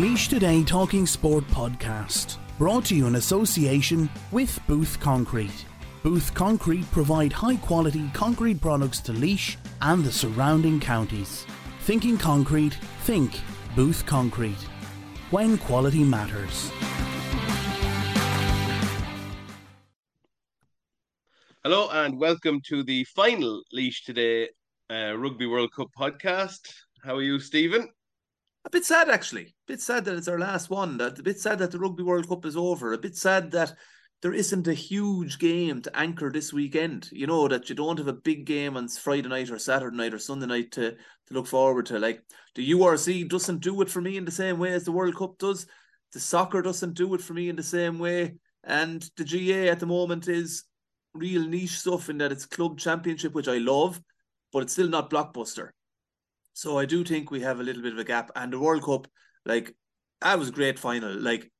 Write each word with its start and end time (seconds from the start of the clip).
Laois 0.00 0.28
Today 0.30 0.64
Talking 0.64 1.06
Sport 1.06 1.44
podcast, 1.48 2.38
brought 2.56 2.86
to 2.86 2.94
you 2.94 3.06
in 3.06 3.16
association 3.16 4.08
with 4.32 4.58
Booth 4.66 4.98
Concrete. 4.98 5.66
Booth 6.02 6.32
Concrete 6.32 6.90
provide 6.90 7.34
high 7.34 7.56
quality 7.56 8.08
concrete 8.14 8.62
products 8.62 9.00
to 9.00 9.12
Laois 9.12 9.58
and 9.82 10.02
the 10.02 10.10
surrounding 10.10 10.80
counties. 10.80 11.44
Thinking 11.82 12.16
concrete, 12.16 12.72
think 13.02 13.38
Booth 13.76 14.06
Concrete. 14.06 14.56
When 15.30 15.58
quality 15.58 16.02
matters. 16.02 16.72
Hello 21.62 21.90
and 21.90 22.18
welcome 22.18 22.62
to 22.68 22.82
the 22.82 23.04
final 23.04 23.62
Laois 23.70 24.02
Today 24.06 24.48
uh, 24.88 25.12
Rugby 25.18 25.44
World 25.44 25.74
Cup 25.74 25.88
podcast. 25.94 26.60
How 27.04 27.16
are 27.16 27.22
you, 27.22 27.38
Steven? 27.38 27.90
A 28.64 28.70
bit 28.70 28.84
sad, 28.84 29.08
actually. 29.08 29.46
A 29.46 29.52
bit 29.66 29.80
sad 29.80 30.04
that 30.04 30.16
it's 30.16 30.28
our 30.28 30.38
last 30.38 30.68
one. 30.68 30.98
That 30.98 31.18
a 31.18 31.22
bit 31.22 31.40
sad 31.40 31.58
that 31.60 31.70
the 31.70 31.78
Rugby 31.78 32.02
World 32.02 32.28
Cup 32.28 32.44
is 32.44 32.56
over. 32.56 32.92
A 32.92 32.98
bit 32.98 33.16
sad 33.16 33.50
that 33.52 33.74
there 34.22 34.34
isn't 34.34 34.68
a 34.68 34.74
huge 34.74 35.38
game 35.38 35.80
to 35.80 35.96
anchor 35.96 36.30
this 36.30 36.52
weekend. 36.52 37.08
You 37.10 37.26
know 37.26 37.48
that 37.48 37.70
you 37.70 37.74
don't 37.74 37.98
have 37.98 38.08
a 38.08 38.12
big 38.12 38.44
game 38.44 38.76
on 38.76 38.86
Friday 38.88 39.28
night 39.28 39.50
or 39.50 39.58
Saturday 39.58 39.96
night 39.96 40.12
or 40.12 40.18
Sunday 40.18 40.46
night 40.46 40.72
to 40.72 40.92
to 40.92 41.34
look 41.34 41.46
forward 41.46 41.86
to. 41.86 41.98
Like 41.98 42.22
the 42.54 42.72
URC 42.72 43.28
doesn't 43.28 43.60
do 43.60 43.80
it 43.80 43.88
for 43.88 44.02
me 44.02 44.18
in 44.18 44.26
the 44.26 44.30
same 44.30 44.58
way 44.58 44.72
as 44.72 44.84
the 44.84 44.92
World 44.92 45.16
Cup 45.16 45.38
does. 45.38 45.66
The 46.12 46.20
soccer 46.20 46.60
doesn't 46.60 46.94
do 46.94 47.14
it 47.14 47.22
for 47.22 47.32
me 47.32 47.48
in 47.48 47.56
the 47.56 47.62
same 47.62 47.98
way, 47.98 48.34
and 48.64 49.08
the 49.16 49.24
GAA 49.24 49.70
at 49.70 49.80
the 49.80 49.86
moment 49.86 50.28
is 50.28 50.64
real 51.14 51.46
niche 51.46 51.78
stuff 51.78 52.10
in 52.10 52.18
that 52.18 52.32
it's 52.32 52.46
club 52.46 52.78
championship, 52.78 53.32
which 53.32 53.48
I 53.48 53.58
love, 53.58 54.00
but 54.52 54.62
it's 54.62 54.72
still 54.72 54.88
not 54.88 55.08
blockbuster. 55.08 55.70
So 56.60 56.76
I 56.76 56.84
do 56.84 57.04
think 57.04 57.30
we 57.30 57.40
have 57.40 57.58
a 57.58 57.62
little 57.62 57.80
bit 57.80 57.94
of 57.94 57.98
a 57.98 58.04
gap. 58.04 58.30
And 58.36 58.52
the 58.52 58.58
World 58.58 58.82
Cup, 58.82 59.08
like, 59.46 59.74
that 60.20 60.38
was 60.38 60.50
a 60.50 60.52
great 60.52 60.78
final. 60.78 61.18
Like, 61.18 61.50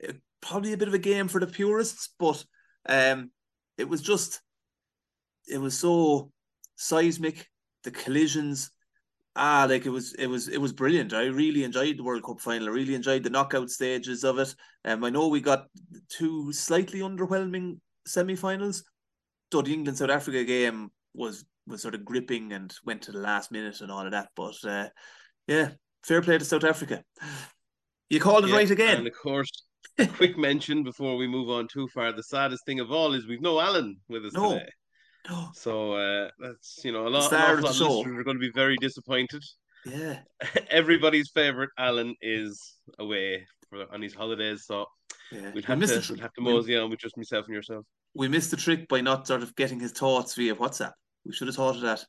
it, 0.00 0.16
probably 0.40 0.72
a 0.72 0.76
bit 0.76 0.88
of 0.88 0.94
a 0.94 0.98
game 0.98 1.28
for 1.28 1.38
the 1.38 1.46
purists, 1.46 2.08
but 2.18 2.44
um, 2.88 3.30
it 3.76 3.88
was 3.88 4.02
just, 4.02 4.40
it 5.46 5.58
was 5.58 5.78
so 5.78 6.32
seismic. 6.74 7.46
The 7.84 7.92
collisions, 7.92 8.72
ah, 9.36 9.68
like 9.70 9.86
it 9.86 9.90
was, 9.90 10.14
it 10.14 10.26
was, 10.26 10.48
it 10.48 10.58
was 10.58 10.72
brilliant. 10.72 11.12
I 11.12 11.26
really 11.26 11.62
enjoyed 11.62 11.96
the 11.96 12.02
World 12.02 12.24
Cup 12.24 12.40
final. 12.40 12.66
I 12.66 12.72
really 12.72 12.96
enjoyed 12.96 13.22
the 13.22 13.30
knockout 13.30 13.70
stages 13.70 14.24
of 14.24 14.40
it. 14.40 14.52
Um, 14.84 15.04
I 15.04 15.10
know 15.10 15.28
we 15.28 15.40
got 15.40 15.68
two 16.08 16.52
slightly 16.52 17.02
underwhelming 17.02 17.78
semi-finals. 18.04 18.82
The 19.52 19.62
England 19.62 19.98
South 19.98 20.10
Africa 20.10 20.42
game 20.42 20.90
was 21.14 21.44
was 21.68 21.82
sort 21.82 21.94
of 21.94 22.04
gripping 22.04 22.52
and 22.52 22.74
went 22.84 23.02
to 23.02 23.12
the 23.12 23.18
last 23.18 23.52
minute 23.52 23.80
and 23.80 23.90
all 23.90 24.04
of 24.04 24.12
that, 24.12 24.28
but 24.34 24.56
uh, 24.64 24.88
yeah, 25.46 25.70
fair 26.04 26.22
play 26.22 26.38
to 26.38 26.44
South 26.44 26.64
Africa. 26.64 27.02
You 28.10 28.20
called 28.20 28.44
it 28.44 28.48
Yeah, 28.50 28.56
right 28.56 28.70
again. 28.70 28.98
And 28.98 29.06
of 29.06 29.12
course, 29.14 29.50
quick 30.16 30.38
mention 30.38 30.82
before 30.82 31.16
we 31.16 31.26
move 31.26 31.50
on 31.50 31.68
too 31.68 31.86
far. 31.88 32.12
The 32.12 32.22
saddest 32.22 32.64
thing 32.64 32.80
of 32.80 32.90
all 32.90 33.14
is 33.14 33.26
we've 33.26 33.40
no 33.42 33.60
Alan 33.60 33.98
with 34.08 34.24
us 34.24 34.32
No. 34.32 34.54
today. 34.54 34.68
No. 35.28 35.48
So 35.54 35.92
uh, 35.92 36.30
that's 36.38 36.80
you 36.84 36.92
know 36.92 37.06
a 37.06 37.10
lot, 37.10 37.22
an 37.24 37.28
Star 37.28 37.40
awful 37.40 37.58
of 37.58 37.62
lot 37.64 37.70
of 37.70 37.80
listeners 37.80 38.18
are 38.18 38.24
going 38.24 38.36
to 38.36 38.40
be 38.40 38.50
very 38.54 38.76
disappointed. 38.80 39.44
Yeah, 39.84 40.18
Everybody's 40.70 41.30
favorite 41.30 41.70
Alan 41.78 42.14
is 42.22 42.74
away 42.98 43.46
for, 43.68 43.84
on 43.92 44.00
his 44.02 44.14
holidays, 44.14 44.64
so 44.66 44.86
yeah. 45.30 45.50
we'll 45.54 45.62
have 45.64 45.78
missed 45.78 46.06
to 46.06 46.12
we'll 46.14 46.22
have 46.22 46.32
to 46.34 46.42
we- 46.42 46.52
mosey 46.52 46.76
on 46.76 46.88
with 46.90 46.98
just 47.00 47.16
myself 47.16 47.46
and 47.46 47.54
yourself. 47.54 47.84
we 48.14 48.26
missed 48.26 48.50
the 48.50 48.56
trick 48.56 48.88
by 48.88 49.00
not 49.02 49.26
sort 49.26 49.42
of 49.42 49.54
getting 49.54 49.78
his 49.80 49.92
thoughts 49.92 50.34
via 50.34 50.54
WhatsApp. 50.54 50.92
We 51.28 51.34
should 51.34 51.46
have 51.46 51.56
thought 51.56 51.76
of 51.76 51.82
that 51.82 52.04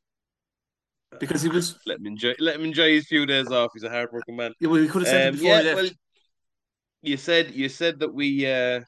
because 1.19 1.41
he 1.41 1.49
was. 1.49 1.77
Let 1.85 1.99
him 1.99 2.07
enjoy. 2.07 2.33
Let 2.39 2.55
him 2.55 2.63
enjoy 2.65 2.93
his 2.93 3.07
few 3.07 3.25
days 3.25 3.51
off. 3.51 3.71
He's 3.73 3.83
a 3.83 3.89
hardworking 3.89 4.37
man. 4.37 4.53
Yeah, 4.59 4.69
well, 4.69 4.81
we 4.81 4.87
could 4.87 5.01
have 5.01 5.09
said 5.09 5.27
Um, 5.27 5.33
before 5.35 5.47
yeah, 5.49 5.73
well, 5.75 5.89
you 7.01 7.17
said 7.17 7.53
you 7.53 7.69
said 7.69 7.99
that 7.99 8.13
we 8.13 8.45
uh, 8.49 8.81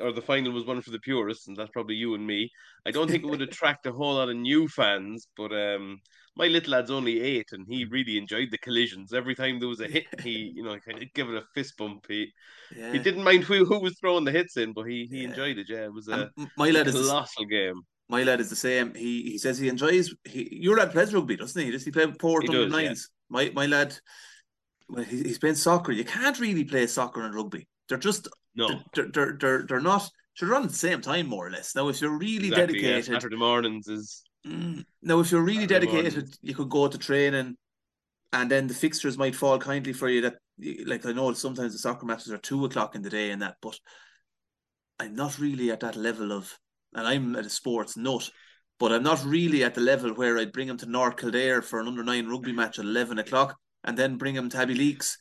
or 0.00 0.12
the 0.12 0.22
final 0.22 0.52
was 0.52 0.66
one 0.66 0.82
for 0.82 0.90
the 0.90 0.98
purists, 0.98 1.48
and 1.48 1.56
that's 1.56 1.70
probably 1.70 1.94
you 1.94 2.14
and 2.14 2.26
me. 2.26 2.50
I 2.86 2.90
don't 2.90 3.10
think 3.10 3.24
it 3.24 3.30
would 3.30 3.42
attract 3.48 3.86
a 3.86 3.92
whole 3.92 4.14
lot 4.14 4.28
of 4.28 4.36
new 4.36 4.68
fans, 4.68 5.26
but 5.36 5.52
um, 5.52 5.98
my 6.36 6.46
little 6.46 6.72
lad's 6.72 6.90
only 6.90 7.20
eight, 7.20 7.48
and 7.52 7.66
he 7.68 7.84
really 7.86 8.18
enjoyed 8.18 8.50
the 8.50 8.58
collisions. 8.58 9.12
Every 9.12 9.34
time 9.34 9.58
there 9.58 9.68
was 9.68 9.80
a 9.80 9.88
hit, 9.88 10.06
he 10.22 10.52
you 10.54 10.62
know 10.62 10.78
kind 10.78 11.02
of 11.02 11.12
give 11.14 11.30
it 11.30 11.42
a 11.42 11.46
fist 11.54 11.76
bump. 11.78 12.04
He 12.08 12.32
yeah. 12.76 12.92
he 12.92 12.98
didn't 12.98 13.24
mind 13.24 13.44
who, 13.44 13.64
who 13.64 13.80
was 13.80 13.98
throwing 13.98 14.24
the 14.24 14.32
hits 14.32 14.56
in, 14.56 14.72
but 14.72 14.84
he 14.84 15.06
he 15.10 15.22
Yeah. 15.22 15.28
enjoyed 15.30 15.58
it. 15.58 15.66
Yeah, 15.68 15.84
it 15.84 15.92
was 15.92 16.08
a 16.08 16.30
a 16.36 16.48
my 16.56 16.70
lad 16.70 16.86
is 16.86 16.94
the, 16.94 17.00
colossal 17.00 17.46
game. 17.46 17.82
My 18.08 18.22
lad 18.22 18.40
is 18.40 18.50
the 18.50 18.56
same. 18.56 18.94
He 18.94 19.22
he 19.22 19.38
says 19.38 19.58
he 19.58 19.68
enjoys. 19.68 20.14
He, 20.24 20.48
your 20.52 20.76
lad 20.76 20.92
plays 20.92 21.12
rugby, 21.14 21.36
doesn't 21.36 21.60
he? 21.60 21.70
Does 21.70 21.84
he 21.84 21.90
play 21.90 22.06
with 22.06 22.18
Port 22.18 22.44
He 22.44 22.48
does, 22.48 22.72
yeah. 22.72 22.94
My 23.28 23.50
my 23.54 23.66
lad, 23.66 23.94
well, 24.88 25.04
he, 25.04 25.22
he's 25.22 25.38
playing 25.38 25.56
soccer. 25.56 25.92
You 25.92 26.04
can't 26.04 26.38
really 26.40 26.64
play 26.64 26.86
soccer 26.86 27.22
and 27.22 27.34
rugby. 27.34 27.68
They're 27.88 27.98
just 27.98 28.28
No, 28.54 28.82
they're 28.94 29.08
they're 29.12 29.36
they're, 29.38 29.66
they're 29.66 29.80
not. 29.80 30.08
They're 30.40 30.54
on 30.54 30.62
at 30.62 30.70
the 30.70 30.76
same 30.76 31.00
time, 31.00 31.26
more 31.26 31.48
or 31.48 31.50
less. 31.50 31.74
Now, 31.74 31.88
if 31.88 32.00
you're 32.00 32.16
really 32.16 32.46
exactly. 32.46 32.80
Yeah, 32.80 32.90
dedicated, 32.90 33.04
Saturday 33.06 33.36
mornings 33.36 33.88
is 33.88 34.22
Mm, 34.46 34.84
now 35.02 35.20
if 35.20 35.32
you're 35.32 35.42
really 35.42 35.66
Saturday 35.66 35.86
dedicated, 35.86 36.14
mornings. 36.14 36.38
you 36.42 36.54
could 36.54 36.68
go 36.70 36.88
to 36.88 36.96
training, 36.96 37.56
and 38.32 38.50
then 38.50 38.66
the 38.66 38.74
fixtures 38.74 39.18
might 39.18 39.34
fall 39.34 39.58
kindly 39.58 39.92
for 39.92 40.08
you. 40.08 40.20
That 40.22 40.36
like 40.86 41.04
I 41.06 41.12
know 41.12 41.32
sometimes 41.32 41.72
the 41.72 41.78
soccer 41.78 42.06
matches 42.06 42.32
are 42.32 42.38
two 42.38 42.64
o'clock 42.64 42.94
in 42.94 43.02
the 43.02 43.10
day 43.10 43.30
and 43.30 43.42
that, 43.42 43.56
but 43.60 43.78
I'm 44.98 45.14
not 45.14 45.38
really 45.38 45.70
at 45.70 45.80
that 45.80 45.96
level 45.96 46.32
of, 46.32 46.56
and 46.94 47.06
I'm 47.06 47.36
at 47.36 47.46
a 47.46 47.50
sports 47.50 47.96
nut, 47.96 48.28
but 48.78 48.92
I'm 48.92 49.02
not 49.02 49.24
really 49.24 49.64
at 49.64 49.74
the 49.74 49.80
level 49.80 50.10
where 50.14 50.38
I'd 50.38 50.52
bring 50.52 50.68
him 50.68 50.76
to 50.78 50.86
North 50.86 51.16
Kildare 51.16 51.62
for 51.62 51.80
an 51.80 51.88
under 51.88 52.04
nine 52.04 52.28
rugby 52.28 52.52
match 52.52 52.78
at 52.78 52.84
eleven 52.84 53.18
o'clock, 53.18 53.56
and 53.84 53.96
then 53.96 54.16
bring 54.18 54.34
him 54.34 54.48
to 54.50 54.56
Abbeyleix 54.56 55.16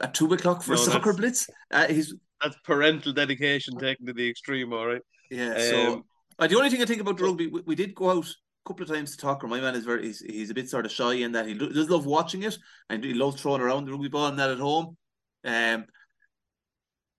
at 0.00 0.14
two 0.14 0.32
o'clock 0.32 0.62
for 0.62 0.74
No, 0.74 0.80
a 0.80 0.84
soccer 0.84 1.12
blitz. 1.12 1.46
Uh, 1.70 1.86
he's 1.88 2.14
that's 2.40 2.56
parental 2.64 3.12
dedication 3.12 3.76
taken 3.78 4.06
to 4.06 4.12
the 4.14 4.28
extreme. 4.28 4.72
All 4.72 4.86
right. 4.86 5.02
yeah. 5.30 5.58
So 5.58 5.92
Um, 5.92 6.04
uh, 6.38 6.46
the 6.46 6.56
only 6.56 6.70
thing 6.70 6.80
I 6.80 6.86
think 6.86 7.02
about 7.02 7.18
but- 7.18 7.24
rugby, 7.26 7.48
we, 7.48 7.60
we 7.66 7.74
did 7.74 7.94
go 7.94 8.10
out 8.10 8.24
a 8.26 8.68
couple 8.68 8.82
of 8.84 8.88
times 8.88 9.10
to 9.10 9.16
talk. 9.18 9.42
My 9.46 9.60
man 9.60 9.74
is 9.74 9.84
very, 9.84 10.06
he's, 10.06 10.20
he's 10.20 10.48
a 10.50 10.54
bit 10.54 10.70
sort 10.70 10.86
of 10.86 10.90
shy 10.92 11.12
in 11.14 11.32
that 11.32 11.46
he 11.46 11.52
lo- 11.54 11.68
does 11.68 11.90
love 11.90 12.06
watching 12.06 12.42
it 12.44 12.56
and 12.88 13.04
he 13.04 13.12
loves 13.12 13.42
throwing 13.42 13.60
around 13.60 13.84
the 13.84 13.92
rugby 13.92 14.08
ball 14.08 14.28
and 14.28 14.38
that 14.38 14.48
at 14.50 14.58
home. 14.58 14.96
Um, 15.44 15.84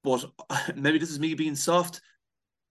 but 0.04 0.26
maybe 0.76 0.98
this 0.98 1.12
is 1.12 1.20
me 1.20 1.36
being 1.36 1.56
soft. 1.56 2.02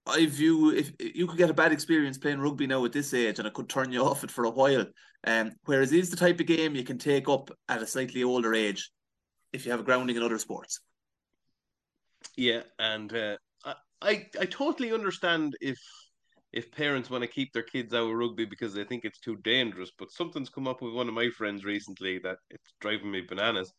I 0.07 0.27
view 0.27 0.71
if 0.71 0.93
you 0.99 1.27
could 1.27 1.39
get 1.39 1.51
a 1.51 1.55
bad 1.55 1.73
experience 1.73 2.19
playing 2.19 2.41
rugby 2.41 2.67
now 2.67 2.85
at 2.85 2.93
this 2.93 3.15
age, 3.15 3.39
and 3.39 3.47
it 3.47 3.55
could 3.55 3.69
turn 3.69 3.93
you 3.93 4.05
off 4.07 4.25
it 4.25 4.31
for 4.31 4.45
a 4.45 4.51
while. 4.51 4.87
Um, 5.25 5.53
whereas 5.65 5.93
it 5.93 5.99
is 5.99 6.11
the 6.11 6.17
type 6.17 6.41
of 6.41 6.47
game 6.47 6.75
you 6.75 6.85
can 6.85 6.99
take 6.99 7.29
up 7.29 7.51
at 7.69 7.83
a 7.83 7.87
slightly 7.87 8.25
older 8.25 8.55
age 8.55 8.91
if 9.53 9.65
you 9.65 9.71
have 9.71 9.81
a 9.81 9.85
grounding 9.85 10.17
in 10.17 10.23
other 10.23 10.39
sports. 10.39 10.81
Yeah, 12.37 12.63
and 12.79 13.13
uh, 13.15 13.37
I, 13.65 13.75
I 14.01 14.27
I 14.41 14.45
totally 14.47 14.93
understand 14.93 15.57
if 15.61 15.79
if 16.53 16.73
parents 16.73 17.11
want 17.11 17.23
to 17.23 17.29
keep 17.29 17.53
their 17.53 17.63
kids 17.63 17.95
out 17.95 18.11
of 18.11 18.17
rugby 18.17 18.45
because 18.45 18.75
they 18.75 18.85
think 18.85 19.05
it's 19.05 19.21
too 19.21 19.37
dangerous. 19.37 19.93
But 19.97 20.11
something's 20.11 20.49
come 20.49 20.67
up 20.67 20.83
with 20.83 20.95
one 20.95 21.09
of 21.09 21.15
my 21.15 21.31
friends 21.31 21.65
recently 21.65 22.19
that 22.21 22.39
it's 22.51 22.73
driving 22.81 23.11
me 23.11 23.21
bananas. 23.21 23.73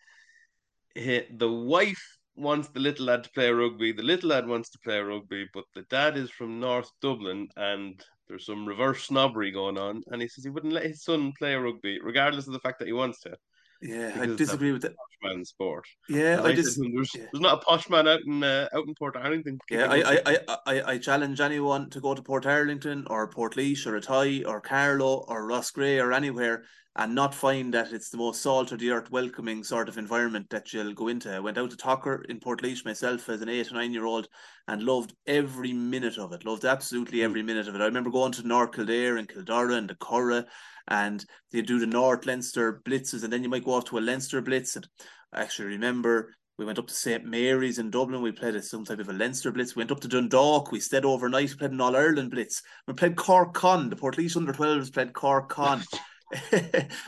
The 0.96 1.52
wife 1.52 2.18
wants 2.36 2.70
the 2.70 2.80
little 2.80 3.06
lad 3.06 3.24
to 3.24 3.30
play 3.32 3.50
rugby. 3.50 3.92
The 3.92 4.04
little 4.04 4.30
lad 4.30 4.48
wants 4.48 4.70
to 4.72 4.80
play 4.80 5.00
rugby, 5.00 5.48
but 5.54 5.66
the 5.76 5.84
dad 5.84 6.18
is 6.18 6.30
from 6.30 6.60
North 6.60 6.90
Dublin, 7.02 7.48
and 7.56 8.04
there's 8.28 8.46
some 8.46 8.68
reverse 8.68 9.04
snobbery 9.04 9.52
going 9.52 9.78
on. 9.78 10.04
And 10.08 10.22
he 10.22 10.28
says 10.28 10.44
he 10.44 10.50
wouldn't 10.50 10.74
let 10.74 10.86
his 10.86 11.04
son 11.04 11.34
play 11.38 11.56
rugby, 11.56 12.00
regardless 12.02 12.48
of 12.48 12.54
the 12.54 12.60
fact 12.60 12.80
that 12.80 12.88
he 12.88 12.94
wants 12.94 13.20
to. 13.22 13.36
Yeah, 13.82 14.12
I 14.16 14.28
disagree 14.28 14.72
with 14.72 14.84
that. 14.84 14.96
Posh 14.96 15.32
man 15.32 15.44
sport. 15.44 15.86
Yeah, 16.08 16.40
I 16.44 16.50
I 16.50 16.56
to 16.56 16.62
there's, 16.62 16.78
yeah. 17.16 17.26
there's 17.32 17.42
not 17.42 17.56
a 17.56 17.66
posh 17.66 17.90
man 17.90 18.08
out 18.08 18.20
in 18.28 18.44
uh, 18.44 18.68
out 18.76 18.88
in 18.88 18.94
Portarlington. 18.94 19.58
Yeah, 19.72 19.88
I. 19.88 19.98
I, 19.98 20.22
I, 20.26 20.58
I, 20.68 20.84
I 20.94 20.98
challenge 21.00 21.42
anyone 21.42 21.90
to 21.90 22.00
go 22.00 22.14
to 22.14 22.22
Portarlington 22.22 23.06
or 23.10 23.28
Port 23.28 23.58
or 23.58 24.00
Athy 24.00 24.48
or 24.48 24.62
Carlow 24.62 25.26
or 25.28 25.48
Roscrea 25.48 26.04
or 26.04 26.14
anywhere 26.14 26.64
and 26.98 27.16
not 27.16 27.34
find 27.34 27.74
that 27.74 27.94
it's 27.94 28.10
the 28.10 28.18
most 28.18 28.42
salt 28.42 28.72
of 28.72 28.80
the 28.80 28.92
earth 28.92 29.10
welcoming 29.12 29.64
sort 29.64 29.88
of 29.88 29.98
environment 29.98 30.50
that 30.50 30.74
you'll 30.74 30.94
go 30.94 31.08
into. 31.08 31.34
I 31.34 31.40
went 31.40 31.58
out 31.58 31.70
to 31.72 31.78
Tucker 31.78 32.26
in 32.28 32.40
Port 32.40 32.62
myself 32.84 33.30
as 33.30 33.42
an 33.42 33.50
eight 33.50 33.72
or 33.72 33.76
nine 33.76 33.94
year 33.94 34.06
old 34.06 34.28
and 34.68 34.84
loved 34.84 35.14
every 35.26 35.72
minute 35.72 36.18
of 36.18 36.34
it. 36.34 36.46
Loved 36.46 36.66
absolutely 36.66 37.20
hmm. 37.20 37.26
every 37.26 37.44
minute 37.44 37.68
of 37.68 37.76
it. 37.76 37.82
I 37.82 37.86
remember 37.86 38.10
going 38.10 38.34
to 38.34 38.48
North 38.48 38.74
Kildare 38.74 39.18
and 39.18 39.28
Kildara 39.28 39.78
and 39.78 39.90
the 39.90 39.96
Curragh 39.96 40.46
and 40.88 41.26
they 41.52 41.62
do 41.62 41.80
the 41.80 41.86
North 41.86 42.26
Leinster 42.26 42.82
blitzes 42.86 43.24
and 43.24 43.32
then 43.32 43.44
you 43.44 43.50
might 43.50 43.64
go 43.64 43.74
off 43.74 43.86
to 43.86 43.98
a 43.98 44.00
Leinster 44.00 44.42
blitz 44.42 44.76
and 44.76 44.86
I 45.32 45.44
actually 45.44 45.70
remember 45.70 46.36
we 46.58 46.66
went 46.66 46.78
up 46.78 46.88
to 46.88 46.94
St 46.94 47.24
Mary's 47.24 47.80
in 47.80 47.90
Dublin. 47.90 48.22
We 48.22 48.34
played 48.34 48.62
some 48.64 48.84
type 48.84 49.00
of 49.00 49.10
a 49.10 49.14
Leinster 49.14 49.52
blitz. 49.52 49.76
We 49.76 49.80
went 49.80 49.92
up 49.92 50.02
to 50.02 50.08
Dundalk. 50.08 50.72
We 50.72 50.82
stayed 50.82 51.06
overnight. 51.06 51.50
We 51.50 51.56
played 51.56 51.72
an 51.72 51.82
All 51.82 51.96
Ireland 51.96 52.32
blitz. 52.32 52.62
We 52.86 52.94
played 52.94 53.16
Cork 53.16 53.54
Con. 53.54 53.90
The 53.90 53.96
Port 53.96 54.20
under 54.20 54.54
12s 54.54 54.94
played 54.94 55.14
Cork 55.14 55.48
Con. 55.50 55.82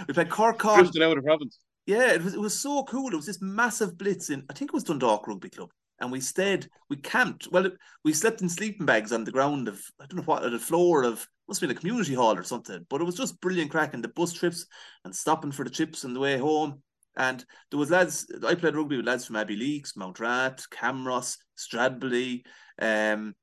we 0.08 0.14
played 0.14 0.30
Cork 0.30 0.60
drifting 0.60 1.04
out 1.04 1.18
of 1.18 1.24
province. 1.24 1.60
Yeah, 1.86 2.14
it 2.14 2.24
was 2.24 2.34
it 2.34 2.40
was 2.40 2.60
so 2.60 2.84
cool. 2.84 3.12
It 3.12 3.16
was 3.16 3.26
this 3.26 3.42
massive 3.42 3.98
blitz 3.98 4.30
in 4.30 4.44
I 4.50 4.54
think 4.54 4.72
it 4.72 4.74
was 4.74 4.84
Dundalk 4.84 5.28
Rugby 5.28 5.50
Club. 5.50 5.70
And 6.00 6.12
we 6.12 6.20
stayed, 6.20 6.68
we 6.90 6.98
camped. 6.98 7.48
Well, 7.52 7.68
it, 7.68 7.74
we 8.04 8.14
slept 8.14 8.42
in 8.42 8.50
sleeping 8.50 8.86
bags 8.86 9.14
on 9.14 9.24
the 9.24 9.32
ground 9.32 9.68
of 9.68 9.82
I 10.00 10.06
don't 10.06 10.18
know 10.18 10.24
what, 10.24 10.50
the 10.50 10.60
floor 10.60 11.04
of 11.04 11.26
must 11.48 11.62
have 11.62 11.70
been 11.70 11.78
a 11.78 11.80
community 11.80 12.14
hall 12.14 12.38
or 12.38 12.44
something. 12.44 12.86
But 12.90 13.02
it 13.02 13.06
was 13.06 13.16
just 13.16 13.40
brilliant 13.42 13.72
crack 13.72 13.94
and 13.94 14.04
the 14.04 14.10
bus 14.10 14.34
trips 14.34 14.66
and 15.06 15.16
stopping 15.16 15.52
for 15.52 15.64
the 15.64 15.70
chips 15.70 16.04
on 16.04 16.14
the 16.14 16.20
way 16.20 16.38
home. 16.38 16.82
And 17.16 17.46
there 17.70 17.80
was 17.80 17.92
lads. 17.92 18.26
I 18.46 18.56
played 18.56 18.76
rugby 18.76 18.98
with 18.98 19.06
lads 19.06 19.26
from 19.26 19.36
Abbeyleix, 19.36 19.96
Mountrath, 19.96 20.68
Camross, 20.70 21.38
Stradbally, 21.58 22.44
um, 22.80 23.36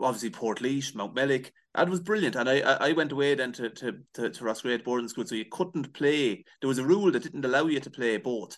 obviously 0.00 0.30
Mount 0.30 1.14
Mountmellick. 1.14 1.50
That 1.74 1.88
was 1.88 2.00
brilliant. 2.00 2.36
And 2.36 2.48
I, 2.48 2.60
I 2.60 2.92
went 2.92 3.12
away 3.12 3.34
then 3.34 3.52
to 3.52 3.70
to 3.70 3.92
to, 4.14 4.30
to 4.30 4.44
Roscrea 4.44 4.78
boarding 4.78 5.08
school, 5.08 5.26
so 5.26 5.34
you 5.34 5.46
couldn't 5.50 5.92
play. 5.92 6.44
There 6.60 6.68
was 6.68 6.78
a 6.78 6.84
rule 6.84 7.10
that 7.10 7.22
didn't 7.22 7.44
allow 7.44 7.66
you 7.66 7.80
to 7.80 7.90
play 7.90 8.16
both 8.16 8.56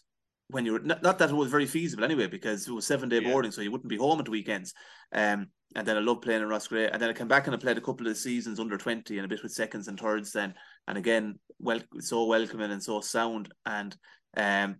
when 0.48 0.64
you 0.64 0.72
were 0.72 0.80
not, 0.80 1.02
not 1.02 1.18
that 1.18 1.30
it 1.30 1.34
was 1.34 1.50
very 1.50 1.66
feasible 1.66 2.04
anyway, 2.04 2.26
because 2.26 2.68
it 2.68 2.72
was 2.72 2.86
seven 2.86 3.08
day 3.08 3.20
yeah. 3.20 3.30
boarding, 3.30 3.50
so 3.50 3.62
you 3.62 3.72
wouldn't 3.72 3.88
be 3.88 3.96
home 3.96 4.20
at 4.20 4.28
weekends. 4.28 4.74
Um, 5.12 5.48
and 5.74 5.86
then 5.86 5.96
I 5.96 6.00
loved 6.00 6.22
playing 6.22 6.42
in 6.42 6.48
Ross 6.48 6.70
Roscrea, 6.70 6.90
and 6.92 7.02
then 7.02 7.10
I 7.10 7.14
came 7.14 7.28
back 7.28 7.46
and 7.46 7.56
I 7.56 7.58
played 7.58 7.78
a 7.78 7.82
couple 7.82 8.06
of 8.06 8.16
seasons 8.16 8.60
under 8.60 8.76
twenty 8.76 9.18
and 9.18 9.24
a 9.24 9.28
bit 9.28 9.42
with 9.42 9.52
seconds 9.52 9.88
and 9.88 9.98
thirds 9.98 10.32
then, 10.32 10.54
and 10.86 10.98
again, 10.98 11.38
well, 11.58 11.80
so 12.00 12.26
welcoming 12.26 12.70
and 12.70 12.82
so 12.82 13.00
sound, 13.00 13.52
and 13.64 13.96
um, 14.36 14.76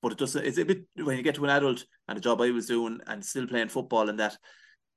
but 0.00 0.12
it 0.12 0.18
doesn't. 0.18 0.44
It's 0.44 0.58
a 0.58 0.64
bit 0.64 0.84
when 0.96 1.16
you 1.16 1.22
get 1.22 1.34
to 1.36 1.44
an 1.44 1.50
adult 1.50 1.84
and 2.08 2.16
the 2.16 2.22
job 2.22 2.40
I 2.40 2.50
was 2.50 2.66
doing 2.66 3.00
and 3.06 3.24
still 3.24 3.46
playing 3.46 3.68
football 3.68 4.08
and 4.08 4.18
that 4.18 4.36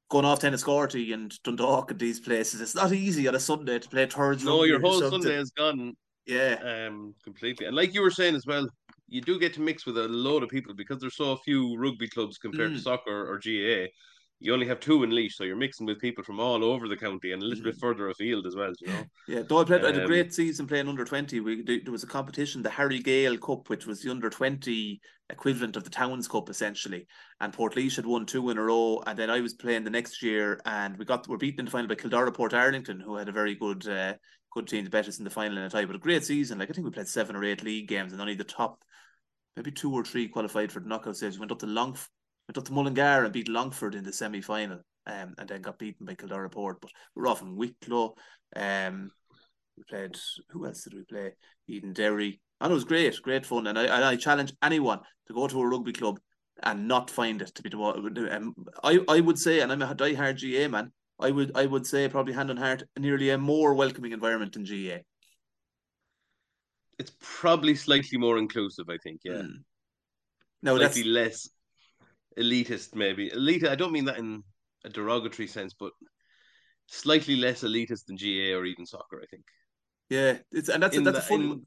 going 0.09 0.25
off 0.25 0.39
to 0.39 0.47
Enniscorthy 0.47 1.13
and 1.13 1.33
Dundalk 1.43 1.91
and 1.91 1.99
these 1.99 2.19
places. 2.19 2.61
It's 2.61 2.75
not 2.75 2.93
easy 2.93 3.27
on 3.27 3.35
a 3.35 3.39
Sunday 3.39 3.79
to 3.79 3.89
play 3.89 4.05
thirds. 4.05 4.43
No, 4.43 4.63
your 4.63 4.79
whole 4.79 5.01
Sunday 5.01 5.35
is 5.35 5.51
gone. 5.51 5.93
Yeah, 6.25 6.87
um, 6.87 7.13
completely. 7.23 7.67
And 7.67 7.75
like 7.75 7.93
you 7.93 8.01
were 8.01 8.11
saying 8.11 8.35
as 8.35 8.45
well, 8.45 8.67
you 9.07 9.21
do 9.21 9.39
get 9.39 9.53
to 9.55 9.61
mix 9.61 9.85
with 9.85 9.97
a 9.97 10.07
load 10.07 10.43
of 10.43 10.49
people 10.49 10.73
because 10.73 10.99
there's 10.99 11.15
so 11.15 11.37
few 11.37 11.77
rugby 11.77 12.07
clubs 12.07 12.37
compared 12.37 12.71
mm. 12.71 12.75
to 12.75 12.81
soccer 12.81 13.31
or 13.31 13.39
GAA 13.39 13.87
you 14.39 14.53
only 14.53 14.67
have 14.67 14.79
two 14.79 15.03
in 15.03 15.11
Laois, 15.11 15.31
so 15.31 15.43
you're 15.43 15.55
mixing 15.55 15.85
with 15.85 15.99
people 15.99 16.23
from 16.23 16.39
all 16.39 16.63
over 16.63 16.87
the 16.87 16.97
county 16.97 17.31
and 17.31 17.41
a 17.41 17.45
little 17.45 17.61
mm. 17.61 17.67
bit 17.67 17.77
further 17.79 18.09
afield 18.09 18.45
as 18.45 18.55
well. 18.55 18.73
You 18.81 18.87
know. 18.87 19.03
Yeah, 19.27 19.41
though 19.47 19.61
I 19.61 19.63
played, 19.63 19.81
um, 19.81 19.85
I 19.85 19.89
had 19.89 19.97
a 19.97 20.01
um, 20.01 20.07
great 20.07 20.33
season 20.33 20.67
playing 20.67 20.87
under 20.87 21.05
twenty. 21.05 21.39
We 21.39 21.63
there 21.63 21.91
was 21.91 22.03
a 22.03 22.07
competition, 22.07 22.61
the 22.61 22.69
Harry 22.69 22.99
Gale 22.99 23.37
Cup, 23.37 23.69
which 23.69 23.85
was 23.85 24.01
the 24.01 24.11
under 24.11 24.29
twenty 24.29 24.99
equivalent 25.29 25.75
of 25.75 25.83
the 25.83 25.89
Towns 25.89 26.27
Cup 26.27 26.49
essentially, 26.49 27.07
and 27.39 27.53
Portlaoise 27.53 27.95
had 27.95 28.05
won 28.05 28.25
two 28.25 28.49
in 28.49 28.57
a 28.57 28.63
row, 28.63 29.01
and 29.07 29.17
then 29.17 29.29
I 29.29 29.41
was 29.41 29.53
playing 29.53 29.83
the 29.83 29.89
next 29.89 30.21
year, 30.21 30.59
and 30.65 30.97
we 30.97 31.05
got 31.05 31.27
we 31.27 31.31
were 31.31 31.39
beaten 31.39 31.61
in 31.61 31.65
the 31.65 31.71
final 31.71 31.87
by 31.87 31.95
Kildare 31.95 32.31
Portarlington, 32.31 33.01
who 33.01 33.15
had 33.15 33.29
a 33.29 33.33
very 33.33 33.55
good. 33.55 33.87
Uh, 33.87 34.13
good 34.51 34.67
team, 34.69 34.85
the 34.85 34.89
betters 34.89 35.17
in 35.19 35.25
the 35.25 35.29
final 35.29 35.57
in 35.57 35.65
a 35.65 35.69
tie, 35.69 35.83
but 35.83 35.97
a 35.97 35.99
great 35.99 36.23
season. 36.23 36.57
Like 36.57 36.69
I 36.69 36.73
think 36.73 36.85
we 36.85 36.91
played 36.91 37.09
seven 37.09 37.35
or 37.35 37.43
eight 37.43 37.61
league 37.61 37.89
games, 37.89 38.13
and 38.13 38.21
only 38.21 38.35
the 38.35 38.45
top, 38.45 38.81
maybe 39.57 39.69
two 39.69 39.93
or 39.93 40.05
three 40.05 40.29
qualified 40.29 40.71
for 40.71 40.79
the 40.79 40.87
knockout 40.87 41.17
stage. 41.17 41.33
We 41.33 41.39
went 41.39 41.51
up 41.51 41.59
to 41.59 41.65
Long, 41.65 41.97
went 42.47 42.57
up 42.57 42.65
to 42.65 42.73
Mullingar 42.73 43.23
and 43.23 43.33
beat 43.33 43.49
Longford 43.49 43.95
in 43.95 44.03
the 44.03 44.13
semi 44.13 44.41
final 44.41 44.79
um, 45.07 45.35
and 45.37 45.47
then 45.47 45.61
got 45.61 45.79
beaten 45.79 46.05
by 46.05 46.15
Kildare 46.15 46.49
Port. 46.49 46.79
But 46.81 46.91
we 47.15 47.23
are 47.23 47.27
off 47.27 47.41
in 47.41 47.55
Wicklow. 47.55 48.15
Um, 48.55 49.11
we 49.77 49.83
played. 49.89 50.17
Who 50.49 50.65
else 50.65 50.83
did 50.83 50.93
we 50.93 51.03
play? 51.03 51.33
Edenderry. 51.69 52.39
And 52.61 52.71
it 52.71 52.73
was 52.73 52.85
great, 52.85 53.21
great 53.21 53.45
fun. 53.45 53.67
And 53.67 53.77
I, 53.77 54.11
I 54.11 54.15
challenge 54.15 54.53
anyone 54.63 54.99
to 55.27 55.33
go 55.33 55.47
to 55.47 55.61
a 55.61 55.67
rugby 55.67 55.91
club 55.91 56.19
and 56.63 56.87
not 56.87 57.11
find 57.11 57.41
it 57.41 57.53
to 57.55 57.61
be 57.61 57.69
the 57.69 58.29
um, 58.31 58.55
I 58.83 58.99
I 59.09 59.19
would 59.19 59.37
say, 59.37 59.59
and 59.59 59.71
I'm 59.71 59.81
a 59.81 59.93
die-hard 59.93 60.41
GAA 60.41 60.69
man. 60.69 60.91
I 61.19 61.31
would 61.31 61.51
I 61.55 61.65
would 61.65 61.85
say 61.85 62.07
probably 62.07 62.33
hand 62.33 62.49
on 62.49 62.57
heart, 62.57 62.83
nearly 62.97 63.29
a 63.29 63.37
more 63.37 63.73
welcoming 63.73 64.13
environment 64.13 64.53
than 64.53 64.63
GAA. 64.63 64.99
It's 66.97 67.11
probably 67.19 67.75
slightly 67.75 68.17
more 68.17 68.37
inclusive, 68.37 68.85
I 68.89 68.97
think. 69.03 69.21
Yeah. 69.25 69.33
Mm. 69.33 69.63
No, 70.61 70.77
slightly 70.77 71.03
that's 71.03 71.05
less 71.05 71.49
elitist, 72.39 72.95
maybe 72.95 73.31
elite. 73.31 73.67
I 73.67 73.75
don't 73.75 73.91
mean 73.91 74.05
that 74.05 74.17
in 74.17 74.43
a 74.83 74.89
derogatory 74.89 75.47
sense, 75.47 75.73
but 75.77 75.91
slightly 76.87 77.35
less 77.35 77.63
elitist 77.63 78.05
than 78.05 78.17
GAA 78.17 78.57
or 78.57 78.65
even 78.65 78.85
soccer, 78.85 79.21
I 79.21 79.25
think. 79.27 79.43
Yeah, 80.09 80.37
it's 80.51 80.69
and 80.69 80.81
that's 80.81 80.95
in 80.95 81.07
a, 81.07 81.11
that's 81.11 81.25
a 81.25 81.29
fun 81.29 81.41
in, 81.41 81.65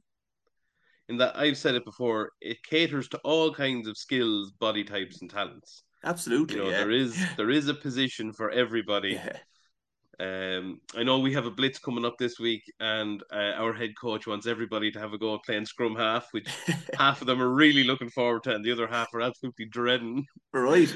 in 1.09 1.17
that 1.19 1.37
I've 1.37 1.57
said 1.57 1.75
it 1.75 1.85
before, 1.85 2.33
it 2.41 2.63
caters 2.63 3.09
to 3.09 3.19
all 3.19 3.53
kinds 3.53 3.89
of 3.89 3.97
skills, 3.97 4.53
body 4.53 4.85
types, 4.85 5.21
and 5.21 5.31
talents. 5.31 5.83
Absolutely, 6.05 6.57
you 6.57 6.63
know, 6.63 6.71
yeah. 6.71 6.79
there 6.79 6.91
is 6.91 7.25
there 7.37 7.51
is 7.51 7.69
a 7.69 7.75
position 7.75 8.33
for 8.33 8.51
everybody. 8.51 9.15
Yeah. 9.15 9.37
Um, 10.21 10.81
I 10.97 11.05
know 11.05 11.21
we 11.21 11.33
have 11.35 11.47
a 11.47 11.51
blitz 11.51 11.79
coming 11.79 12.05
up 12.05 12.19
this 12.19 12.41
week, 12.41 12.63
and 12.81 13.23
uh, 13.33 13.53
our 13.57 13.73
head 13.73 13.91
coach 14.01 14.27
wants 14.27 14.47
everybody 14.47 14.91
to 14.91 14.99
have 14.99 15.13
a 15.13 15.19
go 15.19 15.35
at 15.35 15.45
playing 15.45 15.67
scrum 15.67 15.95
half, 15.95 16.29
which 16.33 16.49
half 16.99 17.21
of 17.21 17.27
them 17.27 17.41
are 17.41 17.51
really 17.51 17.85
looking 17.85 18.11
forward 18.11 18.43
to, 18.45 18.55
and 18.55 18.65
the 18.65 18.73
other 18.73 18.89
half 18.89 19.15
are 19.15 19.21
absolutely 19.21 19.67
dreading. 19.67 20.27
Right. 20.53 20.93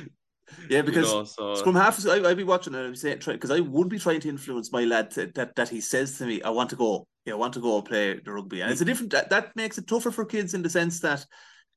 Yeah, 0.69 0.82
because 0.82 1.08
you 1.08 1.19
know, 1.19 1.24
so... 1.24 1.54
scrum 1.54 1.76
half. 1.76 2.04
I, 2.06 2.28
I'd 2.28 2.36
be 2.36 2.44
watching 2.44 2.74
it. 2.74 2.90
Be 2.90 2.96
saying 2.96 3.20
because 3.24 3.50
I 3.50 3.60
would 3.60 3.88
be 3.88 3.98
trying 3.98 4.20
to 4.20 4.28
influence 4.28 4.72
my 4.72 4.84
lad 4.84 5.12
to, 5.12 5.30
that 5.34 5.54
that 5.54 5.69
he 5.69 5.80
says 5.80 6.19
to 6.19 6.26
me, 6.26 6.42
"I 6.42 6.50
want 6.50 6.70
to 6.70 6.76
go. 6.76 7.06
Yeah, 7.24 7.34
I 7.34 7.36
want 7.36 7.54
to 7.54 7.60
go 7.60 7.80
play 7.80 8.19
the 8.19 8.32
rugby." 8.32 8.60
And 8.60 8.72
it's 8.72 8.80
a 8.80 8.84
different. 8.84 9.12
That, 9.12 9.30
that 9.30 9.54
makes 9.54 9.78
it 9.78 9.86
tougher 9.86 10.10
for 10.10 10.24
kids 10.24 10.52
in 10.52 10.62
the 10.62 10.69
sense 10.69 11.00
that, 11.00 11.24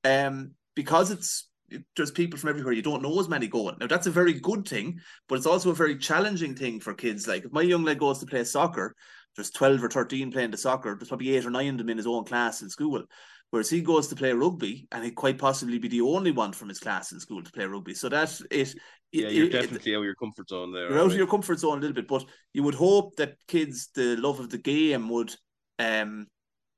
um, 0.04 0.52
because 0.76 1.12
it's 1.12 1.48
there's 1.96 2.12
people 2.12 2.40
from 2.40 2.50
everywhere. 2.50 2.74
You 2.74 2.82
don't 2.82 3.02
know 3.02 3.20
as 3.20 3.30
many 3.30 3.48
going. 3.48 3.76
Now 3.80 3.88
that's 3.88 4.08
a 4.08 4.12
very 4.12 4.34
good 4.34 4.68
thing, 4.68 5.00
but 5.28 5.36
it's 5.36 5.46
also 5.46 5.72
a 5.72 5.76
very 5.76 5.98
challenging 5.98 6.56
thing 6.56 6.80
for 6.80 6.94
kids. 6.94 7.28
Like 7.28 7.46
if 7.46 7.52
my 7.52 7.62
young 7.62 7.84
lad 7.84 8.00
goes 8.00 8.20
to 8.20 8.26
play 8.26 8.44
soccer, 8.44 8.96
there's 9.36 9.52
twelve 9.52 9.84
or 9.84 9.90
thirteen 9.90 10.32
playing 10.32 10.52
the 10.52 10.58
soccer. 10.58 10.96
There's 10.96 11.10
probably 11.10 11.36
eight 11.36 11.46
or 11.46 11.50
nine 11.50 11.70
of 11.70 11.78
them 11.78 11.90
in 11.90 11.98
his 11.98 12.08
own 12.08 12.26
class 12.26 12.62
in 12.62 12.70
school. 12.70 13.04
Whereas 13.52 13.70
he 13.70 13.82
goes 13.82 14.08
to 14.08 14.16
play 14.16 14.34
rugby, 14.34 14.88
and 14.92 15.04
he'd 15.04 15.16
quite 15.16 15.38
possibly 15.38 15.78
be 15.78 15.88
the 15.88 16.02
only 16.02 16.32
one 16.32 16.52
from 16.52 16.68
his 16.68 16.80
class 16.80 17.12
in 17.12 17.20
school 17.20 17.44
to 17.44 17.52
play 17.52 17.66
rugby. 17.66 17.94
So 17.94 18.10
that 18.10 18.42
it, 18.52 18.74
yeah, 19.12 19.30
you're 19.30 19.46
it, 19.46 19.52
definitely 19.52 19.94
it, 19.94 19.96
out 19.96 20.00
of 20.00 20.06
your 20.06 20.16
comfort 20.16 20.50
zone 20.50 20.74
there. 20.74 20.90
You're 20.90 21.00
out 21.00 21.12
of 21.12 21.16
your 21.16 21.28
comfort 21.28 21.60
zone 21.60 21.78
a 21.78 21.82
little 21.82 21.96
bit, 21.96 22.08
but 22.08 22.26
you 22.54 22.64
would 22.64 22.76
hope 22.76 23.16
that 23.16 23.36
kids, 23.48 23.90
the 23.94 24.18
love 24.18 24.40
of 24.40 24.50
the 24.50 24.58
game, 24.58 25.10
would 25.10 25.34
um 25.80 26.28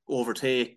overtake 0.10 0.77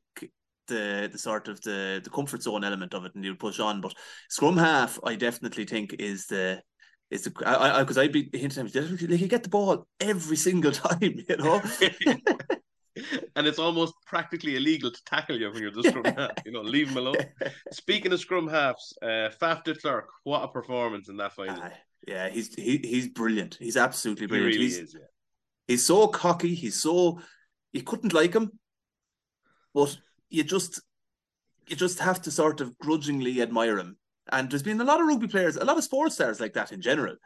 the 0.71 1.09
the 1.13 1.19
sort 1.19 1.49
of 1.49 1.61
the 1.61 2.01
the 2.03 2.11
comfort 2.11 2.43
zone 2.43 2.65
element 2.65 2.95
of 2.95 3.05
it, 3.05 3.15
and 3.15 3.25
you 3.25 3.35
push 3.35 3.61
on. 3.61 3.83
But 3.83 3.95
scrum 4.31 4.57
half, 4.57 4.99
I 5.05 5.17
definitely 5.17 5.67
think 5.67 5.97
is 5.99 6.27
the 6.27 6.63
is 7.11 7.25
the 7.25 7.33
I 7.45 7.83
because 7.83 7.99
I'd 7.99 8.13
be 8.13 8.31
hinting 8.33 8.65
like 8.65 8.75
you 8.75 9.29
get 9.29 9.43
the 9.43 9.49
ball 9.49 9.87
every 10.01 10.37
single 10.37 10.73
time, 10.87 10.99
you 11.03 11.37
know. 11.37 11.61
and 13.37 13.47
it's 13.47 13.59
almost 13.59 13.95
practically 14.07 14.57
illegal 14.57 14.91
to 14.91 15.05
tackle 15.05 15.39
you 15.39 15.51
when 15.51 15.63
you're 15.63 15.73
the 15.73 15.83
scrum 15.83 16.05
half. 16.05 16.31
You 16.45 16.53
know, 16.53 16.63
leave 16.63 16.89
him 16.89 16.97
alone. 16.97 17.17
Speaking 17.73 18.13
of 18.13 18.21
scrum 18.21 18.49
halves, 18.49 18.97
uh, 19.03 19.31
Faf 19.41 19.65
de 19.65 19.75
Klerk, 19.75 20.09
what 20.25 20.43
a 20.43 20.49
performance 20.49 21.09
in 21.09 21.17
that 21.19 21.35
final! 21.35 21.63
Uh, 21.63 21.71
yeah, 22.07 22.29
he's 22.29 22.55
he, 22.55 22.79
he's 22.79 23.09
brilliant. 23.09 23.57
He's 23.61 23.77
absolutely 23.77 24.27
brilliant. 24.27 24.53
He 24.53 24.59
really 24.59 24.71
he's, 24.71 24.79
is. 24.79 24.97
Yeah. 24.99 25.07
He's 25.69 25.87
so 25.87 26.09
cocky. 26.09 26.55
He's 26.55 26.81
so 26.81 27.21
you 27.73 27.83
couldn't 27.83 28.13
like 28.13 28.35
him, 28.35 28.51
but 29.75 29.97
you 30.31 30.45
just 30.45 30.81
you 31.67 31.77
just 31.77 32.01
have 32.01 32.23
to 32.23 32.31
sort 32.31 32.61
of 32.61 32.77
grudgingly 32.79 33.41
admire 33.43 33.79
him. 33.79 33.97
And 34.33 34.51
there's 34.51 34.63
been 34.63 34.81
a 34.81 34.85
lot 34.85 35.01
of 35.01 35.07
rugby 35.07 35.29
players, 35.29 35.57
a 35.57 35.65
lot 35.65 35.79
of 35.79 35.85
sports 35.85 36.15
stars 36.15 36.41
like 36.41 36.55
that 36.55 36.73
in 36.73 36.81
general. 36.81 37.17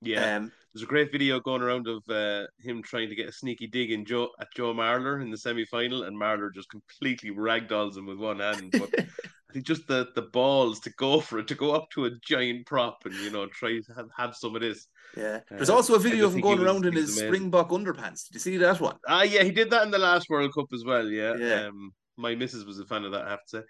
Yeah. 0.00 0.36
Um, 0.36 0.52
there's 0.72 0.82
a 0.82 0.86
great 0.86 1.12
video 1.12 1.38
going 1.38 1.62
around 1.62 1.86
of 1.86 2.02
uh, 2.08 2.46
him 2.58 2.82
trying 2.82 3.08
to 3.08 3.14
get 3.14 3.28
a 3.28 3.32
sneaky 3.32 3.68
dig 3.68 3.92
in 3.92 4.04
Joe 4.04 4.30
at 4.40 4.48
Joe 4.56 4.74
Marler 4.74 5.22
in 5.22 5.30
the 5.30 5.38
semi 5.38 5.64
final, 5.66 6.02
and 6.02 6.20
Marler 6.20 6.52
just 6.52 6.68
completely 6.68 7.30
ragdolls 7.30 7.96
him 7.96 8.06
with 8.06 8.18
one 8.18 8.40
hand. 8.40 8.72
But 8.72 8.90
I 8.98 9.52
think 9.52 9.66
just 9.66 9.86
the, 9.86 10.08
the 10.16 10.22
balls 10.22 10.80
to 10.80 10.90
go 10.98 11.20
for 11.20 11.38
it, 11.38 11.46
to 11.48 11.54
go 11.54 11.72
up 11.72 11.90
to 11.90 12.06
a 12.06 12.10
giant 12.26 12.66
prop 12.66 12.98
and 13.04 13.14
you 13.14 13.30
know 13.30 13.46
try 13.46 13.78
to 13.78 13.94
have, 13.94 14.08
have 14.16 14.34
some 14.34 14.56
of 14.56 14.62
this. 14.62 14.88
Yeah, 15.16 15.40
there's 15.48 15.70
uh, 15.70 15.76
also 15.76 15.94
a 15.94 16.00
video 16.00 16.26
of 16.26 16.34
him 16.34 16.40
going 16.40 16.58
was, 16.58 16.66
around 16.66 16.86
in 16.86 16.94
his 16.94 17.10
amazing. 17.10 17.28
Springbok 17.28 17.68
underpants. 17.68 18.26
Did 18.26 18.34
you 18.34 18.40
see 18.40 18.56
that 18.56 18.80
one? 18.80 18.96
Ah, 19.06 19.22
yeah, 19.22 19.44
he 19.44 19.52
did 19.52 19.70
that 19.70 19.84
in 19.84 19.92
the 19.92 19.98
last 19.98 20.28
World 20.28 20.52
Cup 20.52 20.66
as 20.74 20.84
well. 20.84 21.06
Yeah, 21.06 21.36
yeah. 21.36 21.66
Um, 21.66 21.92
my 22.16 22.34
missus 22.34 22.64
was 22.64 22.78
a 22.78 22.84
fan 22.84 23.04
of 23.04 23.12
that. 23.12 23.26
I 23.26 23.30
have 23.30 23.44
to 23.46 23.48
say, 23.48 23.62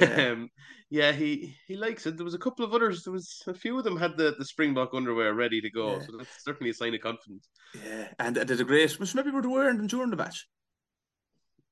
yeah. 0.00 0.30
um, 0.30 0.50
yeah, 0.90 1.12
he 1.12 1.56
he 1.66 1.76
likes 1.76 2.06
it. 2.06 2.16
There 2.16 2.24
was 2.24 2.34
a 2.34 2.38
couple 2.38 2.64
of 2.64 2.74
others. 2.74 3.04
There 3.04 3.12
was 3.12 3.42
a 3.46 3.54
few 3.54 3.78
of 3.78 3.84
them 3.84 3.96
had 3.96 4.16
the, 4.16 4.34
the 4.38 4.44
Springbok 4.44 4.94
underwear 4.94 5.34
ready 5.34 5.60
to 5.60 5.70
go, 5.70 5.92
yeah. 5.92 6.06
so 6.06 6.16
that's 6.18 6.44
certainly 6.44 6.70
a 6.70 6.74
sign 6.74 6.94
of 6.94 7.00
confidence. 7.00 7.48
Yeah, 7.74 8.08
and 8.18 8.36
they 8.36 8.44
did 8.44 8.60
a 8.60 8.64
great. 8.64 8.98
Which 8.98 9.14
maybe 9.14 9.30
were 9.30 9.48
wearing 9.48 9.76
them 9.76 9.86
during 9.86 10.10
the 10.10 10.16
match. 10.16 10.46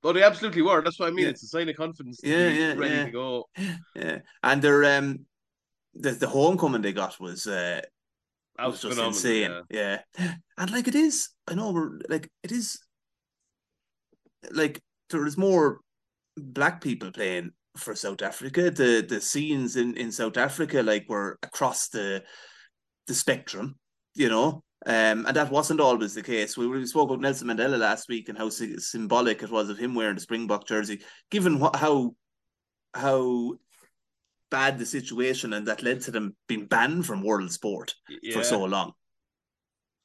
Oh, 0.04 0.12
they 0.12 0.22
absolutely 0.22 0.62
were. 0.62 0.80
That's 0.80 0.98
what 1.00 1.08
I 1.08 1.10
mean. 1.10 1.24
Yeah. 1.24 1.30
It's 1.30 1.42
a 1.42 1.48
sign 1.48 1.68
of 1.68 1.76
confidence. 1.76 2.20
Yeah, 2.22 2.48
yeah, 2.48 2.74
ready 2.74 2.94
yeah. 2.94 3.04
to 3.04 3.10
go. 3.10 3.48
Yeah, 3.96 4.18
and 4.42 4.62
their 4.62 4.98
um, 4.98 5.26
the 5.94 6.12
the 6.12 6.28
homecoming 6.28 6.82
they 6.82 6.92
got 6.92 7.18
was 7.20 7.46
uh, 7.46 7.80
was, 8.58 8.84
was 8.84 8.96
just 8.96 9.06
insane. 9.06 9.62
Yeah. 9.70 9.98
yeah, 10.18 10.34
and 10.56 10.70
like 10.70 10.88
it 10.88 10.94
is. 10.94 11.30
I 11.48 11.54
know 11.54 11.72
we're 11.72 11.98
like 12.08 12.30
it 12.42 12.52
is. 12.52 12.78
Like 14.52 14.80
there 15.10 15.26
is 15.26 15.36
more 15.36 15.80
black 16.38 16.80
people 16.80 17.11
playing 17.12 17.52
for 17.76 17.95
South 17.95 18.23
Africa. 18.23 18.71
The 18.71 19.04
the 19.09 19.21
scenes 19.21 19.76
in, 19.76 19.97
in 19.97 20.12
South 20.12 20.37
Africa 20.37 20.83
like 20.83 21.09
were 21.09 21.38
across 21.42 21.88
the 21.88 22.23
the 23.07 23.14
spectrum, 23.14 23.76
you 24.14 24.28
know. 24.28 24.62
Um, 24.87 25.26
and 25.26 25.37
that 25.37 25.50
wasn't 25.50 25.80
always 25.80 26.14
the 26.14 26.23
case. 26.23 26.57
We, 26.57 26.68
we 26.68 26.87
spoke 26.87 27.11
about 27.11 27.21
Nelson 27.21 27.49
Mandela 27.49 27.78
last 27.78 28.09
week 28.09 28.28
and 28.28 28.38
how 28.38 28.49
symbolic 28.49 29.42
it 29.42 29.50
was 29.50 29.68
of 29.68 29.78
him 29.78 29.95
wearing 29.95 30.14
the 30.14 30.21
Springbok 30.21 30.68
jersey, 30.68 31.00
given 31.30 31.59
what, 31.59 31.75
how 31.76 32.14
how 32.95 33.54
bad 34.50 34.78
the 34.78 34.87
situation 34.87 35.52
and 35.52 35.66
that 35.66 35.83
led 35.83 36.00
to 36.02 36.11
them 36.11 36.35
being 36.47 36.66
banned 36.66 37.04
from 37.04 37.23
world 37.23 37.52
sport 37.52 37.95
yeah. 38.23 38.33
for 38.33 38.42
so 38.42 38.64
long. 38.64 38.92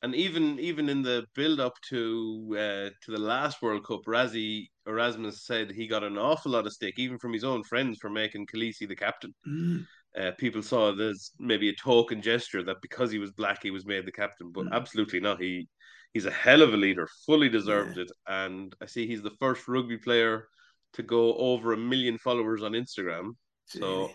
And 0.04 0.14
even 0.16 0.60
even 0.60 0.90
in 0.90 1.02
the 1.02 1.26
build 1.36 1.60
up 1.60 1.74
to 1.90 2.48
uh, 2.52 2.90
to 3.04 3.12
the 3.12 3.20
last 3.20 3.62
World 3.62 3.86
Cup, 3.88 4.02
Rassie 4.06 4.68
Erasmus 4.86 5.46
said 5.46 5.72
he 5.72 5.88
got 5.88 6.04
an 6.04 6.18
awful 6.18 6.52
lot 6.52 6.68
of 6.68 6.74
stick, 6.74 6.96
even 7.00 7.18
from 7.18 7.34
his 7.34 7.46
own 7.46 7.64
friends, 7.64 7.98
for 8.02 8.10
making 8.10 8.48
Kolisi 8.48 8.88
the 8.88 8.96
captain. 8.96 9.34
Mm. 9.48 9.86
Uh, 10.20 10.32
people 10.38 10.62
saw 10.62 10.94
as 11.00 11.32
maybe 11.40 11.70
a 11.70 11.76
token 11.76 12.22
gesture 12.22 12.64
that 12.64 12.82
because 12.82 13.12
he 13.12 13.18
was 13.18 13.32
black, 13.32 13.64
he 13.64 13.72
was 13.72 13.86
made 13.86 14.06
the 14.06 14.12
captain, 14.12 14.52
but 14.52 14.66
Mm. 14.66 14.74
absolutely 14.74 15.20
not. 15.20 15.42
He 15.42 15.68
he's 16.14 16.28
a 16.28 16.32
hell 16.32 16.62
of 16.62 16.74
a 16.74 16.78
leader, 16.78 17.08
fully 17.26 17.50
deserved 17.50 17.98
Yeah. 17.98 18.04
it, 18.04 18.12
and 18.28 18.76
I 18.82 18.86
see 18.86 19.08
he's 19.08 19.24
the 19.24 19.38
first 19.40 19.68
rugby 19.68 19.98
player 19.98 20.48
to 20.94 21.04
go 21.04 21.36
over 21.36 21.74
a 21.74 21.78
million 21.78 22.18
followers 22.20 22.62
on 22.62 22.74
Instagram. 22.74 23.36
So, 23.66 24.12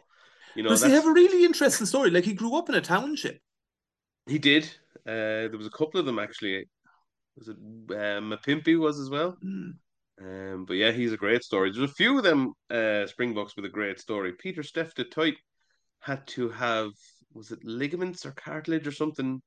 you 0.54 0.62
know, 0.62 0.71
Does 0.71 0.85
he 0.85 0.92
have 0.92 1.07
a 1.07 1.12
really 1.12 1.45
interesting 1.45 1.87
story? 1.87 2.11
Like 2.11 2.25
he 2.25 2.35
grew 2.35 2.57
up 2.57 2.68
in 2.68 2.76
a 2.76 2.80
township. 2.80 3.40
He 4.29 4.39
did. 4.39 4.65
Uh, 5.07 5.49
there 5.49 5.59
was 5.59 5.67
a 5.67 5.71
couple 5.71 5.99
of 5.99 6.07
them 6.07 6.19
actually. 6.19 6.69
Was 7.37 7.49
it 7.49 7.57
uh, 7.91 8.21
Mapimpi 8.21 8.79
was 8.79 8.99
as 8.99 9.11
well? 9.11 9.37
Mm. 9.45 9.75
Um, 10.21 10.65
but 10.67 10.75
yeah, 10.75 10.91
he's 10.91 11.13
a 11.13 11.17
great 11.17 11.45
story. 11.45 11.71
There's 11.71 11.91
a 11.91 11.95
few 11.95 12.19
of 12.19 12.25
them 12.25 12.53
uh, 12.71 13.07
Springboks 13.07 13.55
with 13.57 13.65
a 13.65 13.71
great 13.71 14.01
story. 14.01 14.33
Pieter-Steph 14.33 14.95
du 14.95 15.05
Toit 15.05 15.37
had 16.01 16.27
to 16.29 16.49
have 16.51 16.91
was 17.33 17.53
it 17.53 17.65
ligaments 17.65 18.27
or 18.27 18.33
cartilage 18.33 18.87
or 18.87 18.93
something, 18.93 19.41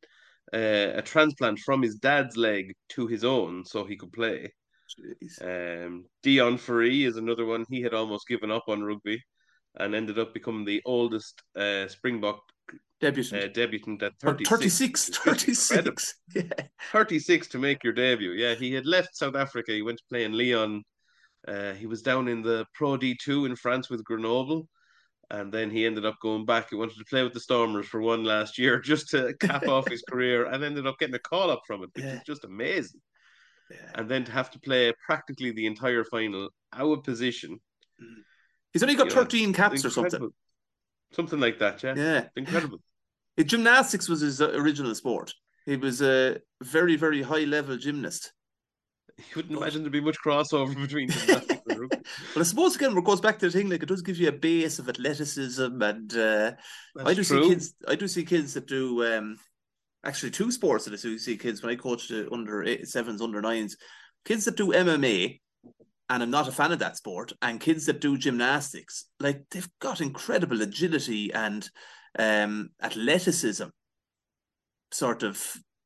uh, 0.53 0.91
a 0.95 1.01
transplant 1.01 1.59
from 1.59 1.81
his 1.81 1.95
dad's 1.95 2.37
leg 2.37 2.73
to 2.89 3.07
his 3.07 3.23
own 3.23 3.65
so 3.65 3.83
he 3.83 3.97
could 3.97 4.11
play. 4.11 4.51
Jeez. 4.99 5.41
Um, 5.41 6.05
Deon 6.23 6.59
Fourie 6.59 7.05
is 7.05 7.17
another 7.17 7.45
one. 7.45 7.65
He 7.69 7.81
had 7.81 7.93
almost 7.93 8.27
given 8.27 8.51
up 8.51 8.65
on 8.67 8.83
rugby 8.83 9.21
and 9.75 9.95
ended 9.95 10.19
up 10.19 10.33
becoming 10.33 10.65
the 10.65 10.81
oldest 10.85 11.41
uh, 11.55 11.87
Springbok 11.87 12.39
Debutant. 12.99 13.43
uh, 13.43 13.47
debutant 13.47 14.03
at 14.03 14.13
Or 14.23 14.35
36. 14.37 15.09
36, 15.09 15.25
which 15.25 15.47
is 15.49 15.71
incredible. 15.71 15.97
36. 15.97 16.15
Yeah. 16.35 16.65
36 16.91 17.47
to 17.49 17.57
make 17.57 17.83
your 17.83 17.93
debut. 17.93 18.31
Yeah, 18.31 18.53
he 18.53 18.73
had 18.73 18.85
left 18.85 19.15
South 19.17 19.35
Africa. 19.35 19.71
He 19.71 19.81
went 19.81 19.97
to 19.97 20.03
play 20.09 20.23
in 20.23 20.33
Lyon. 20.37 20.83
Uh, 21.47 21.73
he 21.73 21.87
was 21.87 22.01
down 22.03 22.27
in 22.27 22.41
the 22.43 22.65
Pro 22.75 22.97
D2 22.97 23.47
in 23.47 23.55
France 23.55 23.89
with 23.89 24.03
Grenoble. 24.03 24.67
And 25.31 25.51
then 25.51 25.71
he 25.71 25.85
ended 25.85 26.05
up 26.05 26.17
going 26.21 26.45
back. 26.45 26.69
He 26.69 26.75
wanted 26.75 26.97
to 26.97 27.05
play 27.05 27.23
with 27.23 27.33
the 27.33 27.39
Stormers 27.39 27.87
for 27.87 28.01
one 28.01 28.23
last 28.23 28.57
year 28.59 28.79
just 28.91 29.09
to 29.09 29.33
cap 29.39 29.65
off 29.67 29.89
his 29.89 30.03
career 30.03 30.45
and 30.45 30.63
ended 30.63 30.85
up 30.85 30.99
getting 30.99 31.15
a 31.15 31.19
call 31.19 31.49
up 31.49 31.61
from 31.65 31.83
it, 31.83 31.89
which 31.93 32.03
Yeah. 32.05 32.15
is 32.15 32.23
just 32.27 32.43
amazing. 32.43 33.01
Yeah. 33.71 33.77
And 33.95 34.09
then 34.09 34.25
to 34.25 34.31
have 34.31 34.51
to 34.51 34.59
play 34.59 34.93
practically 35.05 35.51
the 35.51 35.65
entire 35.65 36.03
final, 36.03 36.49
our 36.73 36.97
position. 36.97 37.59
He's 38.73 38.83
only 38.83 38.95
got 38.95 39.07
you 39.09 39.15
know, 39.15 39.21
13 39.21 39.53
caps 39.53 39.85
or 39.85 39.89
something. 39.89 40.29
Something 41.13 41.39
like 41.39 41.59
that, 41.59 41.83
yeah. 41.83 41.93
Yeah. 41.95 42.27
Incredible. 42.35 42.79
Uh, 43.39 43.43
Gymnastics 43.43 44.09
was 44.09 44.19
his 44.19 44.41
uh, 44.41 44.51
original 44.55 44.93
sport. 44.93 45.33
He 45.65 45.77
was 45.77 46.01
a 46.01 46.39
very, 46.61 46.97
very 46.97 47.21
high 47.21 47.45
level 47.45 47.77
gymnast. 47.77 48.33
You 49.17 49.35
wouldn't 49.35 49.57
imagine 49.57 49.83
there'd 49.83 49.91
be 49.93 50.01
much 50.01 50.17
crossover 50.25 50.75
between 50.75 51.09
gymnastics 51.09 51.61
and 51.69 51.79
rugby. 51.79 51.97
But 52.33 52.39
I 52.41 52.43
suppose 52.43 52.75
again, 52.75 52.97
it 52.97 53.03
goes 53.03 53.21
back 53.21 53.39
to 53.39 53.45
the 53.49 53.51
thing 53.51 53.69
like 53.69 53.83
it 53.83 53.85
does 53.85 54.01
give 54.01 54.17
you 54.17 54.29
a 54.29 54.33
base 54.33 54.79
of 54.79 54.89
athleticism, 54.89 55.81
and 55.81 56.15
uh, 56.17 56.51
I 56.97 57.13
do 57.13 57.23
true. 57.23 57.43
see 57.43 57.49
kids. 57.49 57.73
I 57.87 57.95
do 57.95 58.07
see 58.07 58.25
kids 58.25 58.53
that 58.55 58.67
do 58.67 59.05
um, 59.05 59.37
actually 60.03 60.31
two 60.31 60.51
sports 60.51 60.85
that 60.85 60.93
I 60.93 61.01
do 61.01 61.19
see 61.19 61.37
kids 61.37 61.61
when 61.61 61.71
I 61.71 61.75
coach 61.75 62.07
the 62.07 62.31
under 62.31 62.63
eight, 62.63 62.87
sevens, 62.87 63.21
under 63.21 63.41
nines, 63.41 63.77
kids 64.25 64.45
that 64.45 64.57
do 64.57 64.67
MMA, 64.67 65.39
and 66.11 66.21
I'm 66.21 66.29
not 66.29 66.47
a 66.47 66.51
fan 66.51 66.73
of 66.73 66.79
that 66.79 66.97
sport, 66.97 67.31
and 67.41 67.59
kids 67.59 67.85
that 67.87 68.01
do 68.01 68.17
gymnastics. 68.17 69.05
Like 69.19 69.43
they've 69.49 69.69
got 69.79 70.01
incredible 70.01 70.61
agility 70.61 71.33
and 71.33 71.67
um, 72.19 72.71
athleticism, 72.83 73.67
sort 74.91 75.23
of 75.23 75.37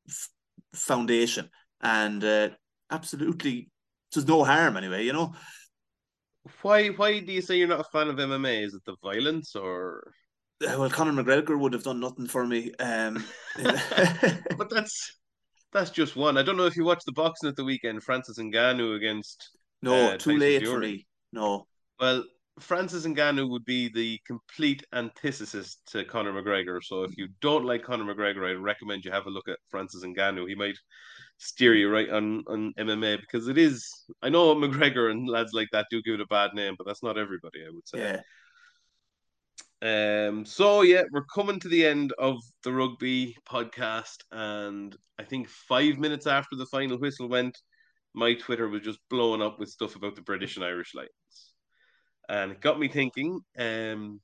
f- 0.09 0.29
foundation, 0.73 1.49
and 1.81 2.23
uh, 2.23 2.49
absolutely 2.91 3.69
there's 4.13 4.27
no 4.27 4.43
harm 4.43 4.77
anyway. 4.77 5.05
You 5.05 5.13
know. 5.13 5.35
Why 6.61 6.89
why 6.89 7.19
do 7.19 7.31
you 7.33 7.41
say 7.41 7.57
you're 7.57 7.67
not 7.67 7.81
a 7.81 7.83
fan 7.91 8.07
of 8.09 8.19
MMA? 8.19 8.63
Is 8.63 8.73
it 8.73 8.83
the 8.85 8.95
violence 9.03 9.55
or 9.55 10.13
Uh, 10.61 10.75
Well, 10.79 10.89
Conor 10.89 11.11
McGregor 11.23 11.59
would 11.59 11.73
have 11.73 11.83
done 11.83 11.99
nothing 11.99 12.27
for 12.27 12.45
me. 12.45 12.73
Um, 12.79 13.25
but 14.57 14.69
that's 14.69 15.19
that's 15.73 15.91
just 15.91 16.15
one. 16.15 16.37
I 16.37 16.43
don't 16.43 16.57
know 16.57 16.65
if 16.65 16.77
you 16.77 16.85
watched 16.85 17.05
the 17.05 17.11
boxing 17.13 17.49
at 17.49 17.55
the 17.55 17.65
weekend, 17.65 18.03
Francis 18.03 18.39
Ngannou 18.39 18.95
against 18.95 19.49
no, 19.85 20.11
Uh, 20.11 20.17
too 20.17 20.37
late 20.37 20.67
for 20.67 20.79
me. 20.79 21.05
No, 21.31 21.67
well, 21.99 22.23
Francis 22.59 23.05
Ngannou 23.05 23.49
would 23.49 23.65
be 23.65 23.89
the 23.89 24.19
complete 24.25 24.85
antithesis 24.93 25.77
to 25.87 26.05
Conor 26.05 26.33
McGregor. 26.33 26.83
So 26.83 27.03
if 27.03 27.17
you 27.17 27.27
don't 27.41 27.65
like 27.65 27.83
Conor 27.83 28.13
McGregor, 28.13 28.49
I'd 28.49 28.57
recommend 28.59 29.03
you 29.05 29.11
have 29.11 29.25
a 29.25 29.29
look 29.29 29.47
at 29.49 29.59
Francis 29.69 30.03
Ngannou. 30.03 30.47
He 30.47 30.55
might 30.55 30.77
steer 31.37 31.73
you 31.73 31.89
right 31.89 32.09
on 32.09 32.43
on 32.47 32.73
MMA 32.77 33.19
because 33.19 33.47
it 33.47 33.57
is. 33.57 33.89
I 34.21 34.29
know 34.29 34.55
McGregor 34.55 35.11
and 35.11 35.27
lads 35.29 35.53
like 35.53 35.69
that 35.71 35.87
do 35.91 36.01
give 36.01 36.15
it 36.15 36.21
a 36.21 36.27
bad 36.27 36.53
name, 36.53 36.75
but 36.77 36.87
that's 36.87 37.03
not 37.03 37.17
everybody. 37.17 37.59
I 37.65 37.69
would 37.71 37.87
say. 37.87 38.21
yeah, 39.81 40.27
Um, 40.27 40.45
so 40.45 40.81
yeah, 40.81 41.03
we're 41.11 41.25
coming 41.25 41.59
to 41.59 41.67
the 41.69 41.85
end 41.85 42.13
of 42.17 42.37
the 42.63 42.71
rugby 42.73 43.35
podcast, 43.49 44.17
and 44.31 44.95
I 45.19 45.23
think 45.23 45.49
five 45.49 45.97
minutes 45.97 46.27
after 46.27 46.55
the 46.55 46.65
final 46.67 46.97
whistle 46.97 47.27
went, 47.29 47.57
my 48.15 48.33
Twitter 48.33 48.67
was 48.67 48.81
just 48.81 48.99
blowing 49.09 49.41
up 49.41 49.59
with 49.59 49.69
stuff 49.69 49.95
about 49.95 50.15
the 50.15 50.21
British 50.21 50.55
and 50.55 50.65
Irish 50.65 50.95
Lions, 50.95 51.53
and 52.29 52.53
it 52.53 52.61
got 52.61 52.79
me 52.79 52.87
thinking. 52.87 53.41
Um, 53.57 54.21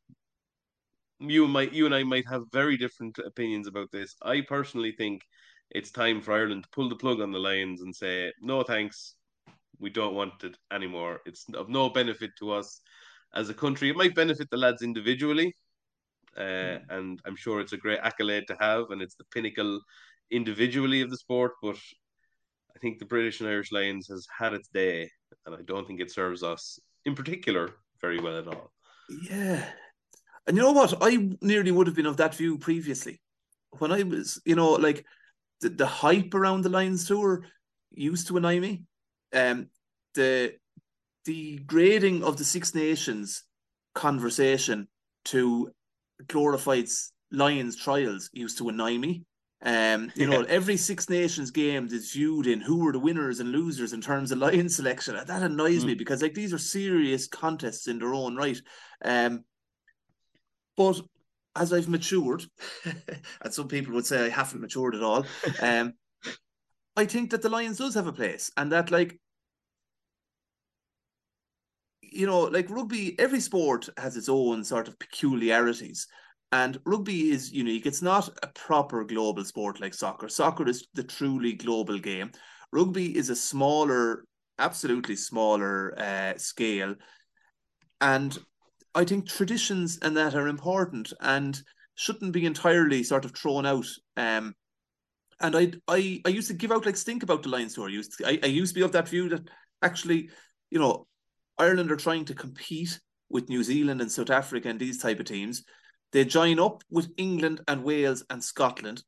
you 1.20 1.48
might, 1.48 1.72
you 1.72 1.86
and 1.86 1.94
I 1.94 2.04
might 2.04 2.28
have 2.28 2.52
very 2.52 2.78
different 2.78 3.20
opinions 3.20 3.68
about 3.68 3.92
this. 3.92 4.16
I 4.24 4.42
personally 4.42 4.94
think 4.98 5.22
it's 5.70 5.92
time 5.92 6.20
for 6.22 6.34
Ireland 6.34 6.64
to 6.64 6.70
pull 6.72 6.90
the 6.90 6.96
plug 6.96 7.22
on 7.22 7.32
the 7.32 7.40
Lions 7.40 7.82
and 7.82 7.96
say 7.96 8.34
no 8.42 8.64
thanks, 8.64 9.16
we 9.80 9.90
don't 9.90 10.16
want 10.16 10.44
it 10.44 10.58
anymore. 10.72 11.22
It's 11.26 11.46
of 11.54 11.70
no 11.70 11.90
benefit 11.90 12.32
to 12.40 12.52
us 12.52 12.82
as 13.36 13.50
a 13.50 13.54
country. 13.54 13.90
It 13.90 13.98
might 13.98 14.16
benefit 14.16 14.50
the 14.50 14.58
lads 14.58 14.82
individually, 14.82 15.56
uh, 16.38 16.78
and 16.90 17.20
I'm 17.26 17.36
sure 17.36 17.60
it's 17.60 17.74
a 17.74 17.78
great 17.78 18.00
accolade 18.02 18.48
to 18.48 18.58
have, 18.60 18.92
and 18.92 19.02
it's 19.02 19.16
the 19.16 19.26
pinnacle 19.34 19.80
individually 20.32 21.02
of 21.02 21.10
the 21.10 21.18
sport. 21.18 21.54
But 21.62 21.78
think 22.82 23.00
the 23.00 23.06
British 23.06 23.40
and 23.40 23.50
Irish 23.50 23.72
Lions 23.72 24.08
has 24.08 24.28
had 24.38 24.54
its 24.54 24.68
day, 24.70 25.10
and 25.46 25.56
I 25.56 25.62
don't 25.66 25.88
think 25.88 26.02
it 26.02 26.12
serves 26.12 26.44
us 26.44 26.80
in 27.06 27.16
particular 27.16 27.70
very 28.02 28.20
well 28.20 28.38
at 28.38 28.48
all. 28.48 28.72
yeah. 29.30 29.64
And 30.48 30.58
you 30.58 30.64
know 30.64 30.72
what? 30.72 30.98
I 31.02 31.30
nearly 31.42 31.72
would 31.72 31.88
have 31.88 31.96
been 31.96 32.08
of 32.08 32.18
that 32.18 32.36
view 32.36 32.58
previously. 32.58 33.22
When 33.78 33.92
I 33.92 34.04
was, 34.04 34.42
you 34.44 34.56
know, 34.56 34.72
like 34.72 35.06
the, 35.62 35.70
the 35.70 35.86
hype 35.86 36.34
around 36.34 36.64
the 36.64 36.70
Lions 36.70 37.08
tour 37.08 37.46
used 37.92 38.28
to 38.28 38.38
annoy 38.38 38.60
me. 38.60 38.84
Um, 39.34 39.70
the 40.16 40.56
the 41.26 41.60
grading 41.60 42.24
of 42.24 42.38
the 42.38 42.44
Six 42.44 42.74
Nations 42.74 43.44
conversation 43.94 44.88
to 45.26 45.72
glorified 46.28 46.88
Lions 47.32 47.76
trials 47.76 48.30
used 48.34 48.58
to 48.58 48.70
annoy 48.70 48.98
me. 48.98 49.24
Um, 49.64 50.12
you 50.16 50.26
know, 50.26 50.42
every 50.42 50.76
Six 50.76 51.08
Nations 51.10 51.52
game 51.52 51.88
is 51.92 52.12
viewed 52.12 52.48
in 52.48 52.62
who 52.62 52.84
were 52.84 52.92
the 52.92 53.00
winners 53.00 53.40
and 53.40 53.52
losers 53.52 53.94
in 53.94 54.02
terms 54.02 54.32
of 54.32 54.40
Lion 54.40 54.70
selection. 54.70 55.16
And 55.16 55.28
that 55.28 55.44
annoys 55.44 55.86
me 55.86 55.94
because 55.94 56.22
like 56.22 56.34
these 56.34 56.54
are 56.54 56.58
serious 56.58 57.28
contests 57.28 57.88
in 57.88 58.00
their 58.00 58.14
own 58.14 58.36
right. 58.36 58.60
Um, 59.06 59.44
but 60.76 61.02
as 61.56 61.74
I've 61.74 61.90
matured, 61.90 62.44
and 62.86 63.54
some 63.54 63.68
people 63.68 63.94
would 63.94 64.06
say 64.06 64.26
I 64.26 64.30
haven't 64.30 64.62
matured 64.62 64.96
at 64.96 65.04
all, 65.04 65.26
um, 65.62 65.94
I 66.96 67.06
think 67.06 67.32
that 67.32 67.42
the 67.42 67.50
Lions 67.50 67.78
does 67.78 67.94
have 67.94 68.08
a 68.08 68.14
place, 68.14 68.52
and 68.58 68.72
that 68.72 68.90
like 68.90 69.20
you 72.02 72.26
know, 72.26 72.42
like 72.42 72.70
rugby, 72.70 73.18
every 73.18 73.40
sport 73.40 73.88
has 73.98 74.18
its 74.18 74.28
own 74.28 74.64
sort 74.64 74.88
of 74.88 75.00
peculiarities. 75.00 76.08
And 76.52 76.80
rugby 76.86 77.32
is 77.32 77.52
unique. 77.52 77.86
It's 77.86 78.02
not 78.02 78.30
a 78.44 78.48
proper 78.48 79.06
global 79.06 79.46
sport 79.46 79.80
like 79.80 79.94
soccer. 79.94 80.28
Soccer 80.28 80.68
is 80.68 80.86
the 80.94 81.04
truly 81.04 81.54
global 81.54 81.98
game. 81.98 82.32
Rugby 82.74 83.16
is 83.18 83.30
a 83.30 83.36
smaller, 83.36 84.26
absolutely 84.60 85.16
smaller 85.16 85.98
uh, 85.98 86.38
scale. 86.38 86.96
And 88.02 88.38
I 88.94 89.06
think 89.06 89.28
traditions 89.28 90.00
and 90.02 90.18
that 90.18 90.36
are 90.36 90.48
important 90.48 91.14
and 91.22 91.62
shouldn't 91.96 92.34
be 92.34 92.46
entirely 92.46 93.04
sort 93.04 93.24
of 93.24 93.32
thrown 93.32 93.66
out. 93.66 93.88
Um, 94.18 94.54
and 95.40 95.56
I, 95.56 95.72
I, 95.88 96.22
I 96.26 96.30
used 96.30 96.50
to 96.50 96.54
give 96.54 96.72
out 96.72 96.86
like 96.86 96.98
stink 96.98 97.24
about 97.24 97.44
the 97.44 97.50
Lions 97.50 97.76
tour. 97.76 97.88
I 97.88 97.92
used, 97.92 98.18
to, 98.18 98.28
I, 98.28 98.40
I 98.44 98.48
used 98.48 98.74
to 98.74 98.80
be 98.80 98.84
of 98.84 98.92
that 98.92 99.08
view 99.08 99.30
that 99.30 99.48
actually, 99.82 100.30
you 100.70 100.80
know, 100.80 101.08
Ireland 101.58 101.92
are 101.92 101.98
trying 101.98 102.26
to 102.26 102.34
compete 102.34 103.00
with 103.30 103.50
New 103.50 103.64
Zealand 103.64 104.02
and 104.02 104.12
South 104.12 104.30
Africa 104.30 104.68
and 104.68 104.80
these 104.80 104.98
type 104.98 105.20
of 105.20 105.26
teams. 105.26 105.64
They 106.12 106.26
join 106.26 106.60
up 106.60 106.84
with 106.90 107.12
England 107.18 107.62
and 107.68 107.84
Wales 107.84 108.24
and 108.30 108.44
Scotland 108.44 109.04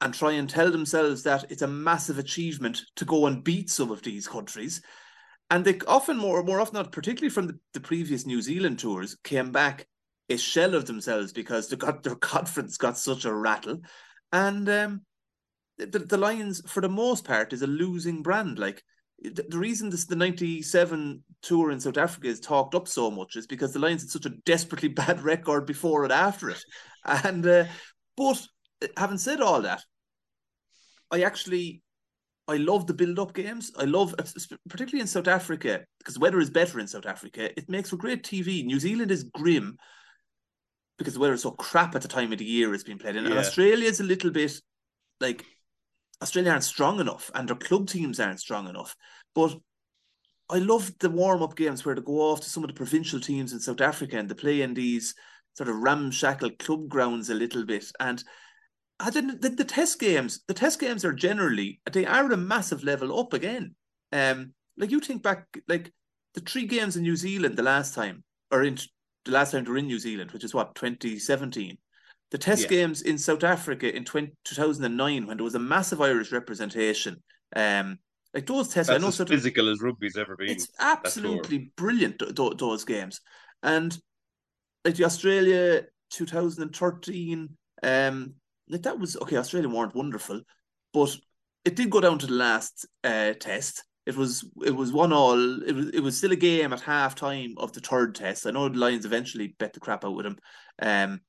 and 0.00 0.12
try 0.12 0.32
and 0.32 0.48
tell 0.48 0.70
themselves 0.70 1.22
that 1.22 1.50
it's 1.50 1.62
a 1.62 1.66
massive 1.66 2.18
achievement 2.18 2.82
to 2.96 3.04
go 3.04 3.26
and 3.26 3.42
beat 3.42 3.70
some 3.70 3.90
of 3.90 4.02
these 4.02 4.28
countries. 4.28 4.82
And 5.50 5.64
they 5.64 5.78
often 5.86 6.16
more 6.16 6.42
more 6.42 6.60
often 6.60 6.74
not, 6.74 6.92
particularly 6.92 7.30
from 7.30 7.46
the, 7.46 7.58
the 7.72 7.80
previous 7.80 8.26
New 8.26 8.40
Zealand 8.42 8.78
tours, 8.78 9.16
came 9.24 9.50
back 9.52 9.86
a 10.28 10.36
shell 10.36 10.74
of 10.74 10.86
themselves 10.86 11.32
because 11.32 11.68
they 11.68 11.76
got 11.76 12.02
their 12.02 12.14
confidence 12.16 12.76
got 12.76 12.98
such 12.98 13.24
a 13.24 13.34
rattle. 13.34 13.80
And 14.32 14.68
um, 14.68 15.02
the, 15.78 15.98
the 15.98 16.18
Lions, 16.18 16.62
for 16.66 16.80
the 16.80 16.88
most 16.88 17.24
part, 17.24 17.52
is 17.52 17.62
a 17.62 17.66
losing 17.66 18.22
brand. 18.22 18.58
Like 18.58 18.82
the, 19.24 19.44
the 19.48 19.58
reason 19.58 19.90
this 19.90 20.04
the 20.04 20.16
'97 20.16 21.22
tour 21.42 21.70
in 21.70 21.80
South 21.80 21.98
Africa 21.98 22.28
is 22.28 22.40
talked 22.40 22.74
up 22.74 22.86
so 22.86 23.10
much 23.10 23.36
is 23.36 23.46
because 23.46 23.72
the 23.72 23.78
Lions 23.78 24.02
had 24.02 24.10
such 24.10 24.26
a 24.26 24.36
desperately 24.44 24.88
bad 25.02 25.22
record 25.22 25.66
before 25.66 26.04
and 26.04 26.12
after 26.12 26.50
it. 26.50 26.62
And 27.04 27.46
uh, 27.46 27.64
but 28.16 28.40
having 28.96 29.18
said 29.18 29.40
all 29.40 29.62
that, 29.62 29.82
I 31.10 31.22
actually 31.22 31.82
I 32.46 32.58
love 32.58 32.86
the 32.86 32.94
build-up 32.94 33.32
games. 33.32 33.72
I 33.78 33.84
love, 33.84 34.14
particularly 34.68 35.00
in 35.00 35.06
South 35.06 35.28
Africa, 35.28 35.84
because 35.98 36.14
the 36.14 36.20
weather 36.20 36.40
is 36.40 36.50
better 36.50 36.78
in 36.78 36.86
South 36.86 37.06
Africa. 37.06 37.50
It 37.58 37.70
makes 37.70 37.90
for 37.90 37.96
great 37.96 38.22
TV. 38.22 38.64
New 38.64 38.78
Zealand 38.78 39.10
is 39.10 39.24
grim 39.24 39.78
because 40.98 41.14
the 41.14 41.20
weather 41.20 41.34
is 41.34 41.42
so 41.42 41.52
crap 41.52 41.94
at 41.94 42.02
the 42.02 42.08
time 42.08 42.32
of 42.32 42.38
the 42.38 42.44
year 42.44 42.74
it's 42.74 42.84
been 42.84 42.98
played 42.98 43.16
in. 43.16 43.24
Yeah. 43.24 43.30
And 43.30 43.38
Australia 43.38 43.88
is 43.88 44.00
a 44.00 44.04
little 44.04 44.30
bit 44.30 44.52
like 45.20 45.44
Australia 46.24 46.52
aren't 46.52 46.64
strong 46.64 47.00
enough, 47.00 47.30
and 47.34 47.46
their 47.46 47.56
club 47.56 47.86
teams 47.86 48.18
aren't 48.18 48.40
strong 48.40 48.66
enough. 48.66 48.96
But 49.34 49.56
I 50.48 50.56
love 50.56 50.90
the 50.98 51.10
warm-up 51.10 51.54
games 51.54 51.84
where 51.84 51.94
they 51.94 52.00
go 52.00 52.30
off 52.32 52.40
to 52.40 52.48
some 52.48 52.64
of 52.64 52.68
the 52.68 52.74
provincial 52.74 53.20
teams 53.20 53.52
in 53.52 53.60
South 53.60 53.82
Africa 53.82 54.18
and 54.18 54.28
they 54.28 54.34
play 54.34 54.62
in 54.62 54.72
these 54.72 55.14
sort 55.52 55.68
of 55.68 55.76
ramshackle 55.76 56.50
club 56.58 56.88
grounds 56.88 57.28
a 57.28 57.34
little 57.34 57.64
bit 57.64 57.84
and 58.00 58.24
I 59.00 59.10
didn't 59.10 59.42
the, 59.42 59.50
the 59.50 59.64
test 59.64 60.00
games. 60.00 60.40
The 60.46 60.54
test 60.54 60.80
games 60.80 61.04
are 61.04 61.12
generally 61.12 61.80
they 61.92 62.06
are 62.06 62.30
a 62.32 62.36
massive 62.36 62.84
level 62.84 63.18
up 63.18 63.32
again. 63.32 63.74
Um, 64.12 64.54
like 64.76 64.90
you 64.90 65.00
think 65.00 65.22
back, 65.22 65.46
like 65.68 65.92
the 66.34 66.40
three 66.40 66.66
games 66.66 66.96
in 66.96 67.02
New 67.02 67.16
Zealand 67.16 67.56
the 67.56 67.62
last 67.62 67.94
time, 67.94 68.24
or 68.50 68.62
in 68.62 68.78
the 69.24 69.32
last 69.32 69.52
time 69.52 69.64
they 69.64 69.70
were 69.70 69.78
in 69.78 69.86
New 69.86 69.98
Zealand, 69.98 70.30
which 70.30 70.44
is 70.44 70.54
what 70.54 70.74
2017. 70.74 71.76
The 72.34 72.38
test 72.38 72.62
yeah. 72.62 72.68
games 72.68 73.02
in 73.02 73.16
South 73.16 73.44
Africa 73.44 73.94
in 73.94 74.04
20, 74.04 74.32
2009 74.42 75.28
when 75.28 75.36
there 75.36 75.44
was 75.44 75.54
a 75.54 75.60
massive 75.60 76.00
Irish 76.00 76.32
representation. 76.32 77.22
Um, 77.54 78.00
like 78.34 78.44
those 78.46 78.66
tests, 78.66 78.88
That's 78.88 79.00
I 79.00 79.06
know 79.06 79.06
as 79.06 79.28
physical 79.28 79.68
as 79.68 79.80
rugby's 79.80 80.16
ever 80.16 80.34
been. 80.34 80.48
It's 80.48 80.66
absolutely 80.80 81.70
brilliant. 81.76 82.18
Th- 82.18 82.56
those 82.58 82.82
games, 82.82 83.20
and 83.62 83.96
like 84.84 84.96
the 84.96 85.04
Australia 85.04 85.84
2013, 86.10 87.56
um, 87.84 88.34
like 88.68 88.82
that 88.82 88.98
was 88.98 89.16
okay. 89.18 89.36
Australia 89.36 89.68
weren't 89.68 89.94
wonderful, 89.94 90.40
but 90.92 91.16
it 91.64 91.76
did 91.76 91.88
go 91.88 92.00
down 92.00 92.18
to 92.18 92.26
the 92.26 92.32
last 92.32 92.84
uh, 93.04 93.34
test. 93.34 93.84
It 94.06 94.16
was 94.16 94.44
it 94.64 94.74
was 94.74 94.92
one 94.92 95.12
all. 95.12 95.62
It 95.62 95.72
was 95.72 95.90
it 95.90 96.00
was 96.00 96.18
still 96.18 96.32
a 96.32 96.36
game 96.36 96.72
at 96.72 96.80
half 96.80 97.14
time 97.14 97.54
of 97.58 97.72
the 97.72 97.80
third 97.80 98.16
test. 98.16 98.44
I 98.44 98.50
know 98.50 98.68
the 98.68 98.76
Lions 98.76 99.04
eventually 99.04 99.54
bet 99.56 99.72
the 99.72 99.78
crap 99.78 100.04
out 100.04 100.16
with 100.16 100.24
them. 100.24 100.38
Um, 100.82 101.20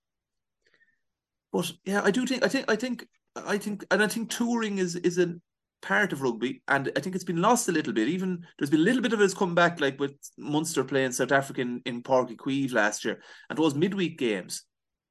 but 1.56 1.72
yeah, 1.86 2.02
I 2.04 2.12
do 2.12 2.26
think 2.26 2.44
I 2.44 2.50
think 2.50 2.70
I 2.70 2.76
think 2.76 3.08
I 3.34 3.58
think 3.58 3.86
and 3.90 4.04
I 4.04 4.08
think 4.08 4.30
touring 4.30 4.78
is 4.78 4.98
is 4.98 5.18
a 5.18 5.36
part 5.82 6.12
of 6.12 6.22
rugby, 6.22 6.62
and 6.68 6.92
I 6.98 7.00
think 7.00 7.16
it's 7.16 7.24
been 7.24 7.42
lost 7.42 7.70
a 7.70 7.72
little 7.72 7.94
bit. 7.94 8.10
Even 8.10 8.46
there's 8.60 8.70
been 8.70 8.82
a 8.82 8.84
little 8.84 9.02
bit 9.02 9.14
of 9.14 9.22
it 9.22 9.24
has 9.24 9.34
come 9.34 9.56
back, 9.56 9.80
like 9.80 9.98
with 9.98 10.12
Munster 10.38 10.84
playing 10.84 11.14
South 11.14 11.32
African 11.32 11.82
in 11.86 12.04
Páirc 12.04 12.36
Uí 12.36 12.36
Chaoimh 12.36 12.74
last 12.74 13.06
year, 13.06 13.22
and 13.50 13.58
those 13.58 13.74
midweek 13.74 14.18
games 14.18 14.64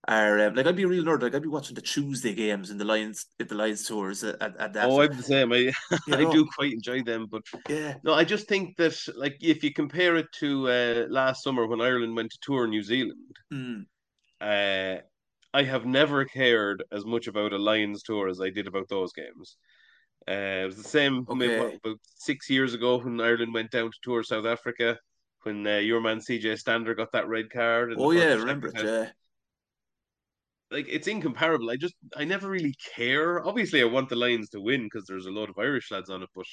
are 0.07 0.39
um, 0.49 0.55
like 0.55 0.67
I'd 0.67 0.77
be 0.77 0.83
a 0.83 0.87
real 0.89 1.05
nerd. 1.05 1.23
Like 1.23 1.35
I'd 1.35 1.41
be 1.41 1.49
watching 1.49 1.77
the 1.77 1.81
Tuesday 1.81 2.35
games 2.35 2.71
in 2.71 2.77
the 2.77 2.85
Lions 2.85 3.25
at 3.41 3.49
the 3.49 3.55
Lions 3.55 3.89
tours 3.89 4.23
at, 4.23 4.43
at 4.43 4.75
that. 4.75 4.91
Oh, 4.91 5.01
I'm 5.01 5.17
the 5.17 5.23
same. 5.23 5.51
I 5.51 5.73
I 6.13 6.31
do 6.31 6.47
quite 6.55 6.75
enjoy 6.75 7.03
them, 7.05 7.27
but 7.31 7.41
yeah, 7.71 7.95
no, 8.03 8.13
I 8.13 8.25
just 8.25 8.49
think 8.49 8.77
that 8.77 8.95
like 9.17 9.39
if 9.41 9.65
you 9.65 9.73
compare 9.73 10.17
it 10.17 10.31
to 10.41 10.69
uh, 10.69 11.07
last 11.09 11.43
summer 11.43 11.67
when 11.67 11.81
Ireland 11.81 12.15
went 12.15 12.33
to 12.33 12.39
tour 12.43 12.67
New 12.67 12.83
Zealand, 12.83 13.35
mm. 13.51 13.87
uh, 14.43 15.01
I 15.55 15.63
have 15.63 15.87
never 15.87 16.25
cared 16.27 16.85
as 16.93 17.07
much 17.07 17.27
about 17.27 17.53
a 17.53 17.59
Lions 17.59 18.03
tour 18.03 18.29
as 18.29 18.41
I 18.41 18.51
did 18.51 18.67
about 18.67 18.89
those 18.89 19.13
games. 19.13 19.57
Uh, 20.29 20.63
it 20.63 20.67
was 20.67 20.77
the 20.77 20.85
same 20.89 21.25
okay. 21.29 21.35
maybe, 21.35 21.79
about 21.83 21.99
six 22.17 22.51
years 22.51 22.75
ago 22.75 22.99
when 22.99 23.21
Ireland 23.21 23.55
went 23.55 23.71
down 23.71 23.91
to 23.91 23.99
tour 24.03 24.23
South 24.23 24.47
Africa 24.47 24.99
when 25.45 25.67
uh, 25.67 25.77
your 25.77 26.01
man 26.01 26.19
CJ 26.19 26.59
Stander 26.59 26.95
got 26.95 27.13
that 27.13 27.29
red 27.29 27.51
card. 27.51 27.95
Oh 27.97 28.11
yeah, 28.11 28.35
remember 28.35 28.69
it? 28.69 28.85
Yeah 28.85 29.11
like 30.75 30.87
it's 30.89 31.07
incomparable. 31.07 31.71
I 31.71 31.77
just 31.77 31.95
I 32.17 32.25
never 32.25 32.49
really 32.49 32.75
care. 32.95 33.47
Obviously, 33.47 33.81
I 33.81 33.87
want 33.87 34.09
the 34.09 34.17
Lions 34.17 34.51
to 34.51 34.61
win 34.61 34.85
because 34.85 35.07
there's 35.07 35.27
a 35.27 35.31
lot 35.31 35.49
of 35.49 35.59
Irish 35.59 35.91
lads 35.91 36.11
on 36.11 36.23
it, 36.23 36.29
but 36.35 36.47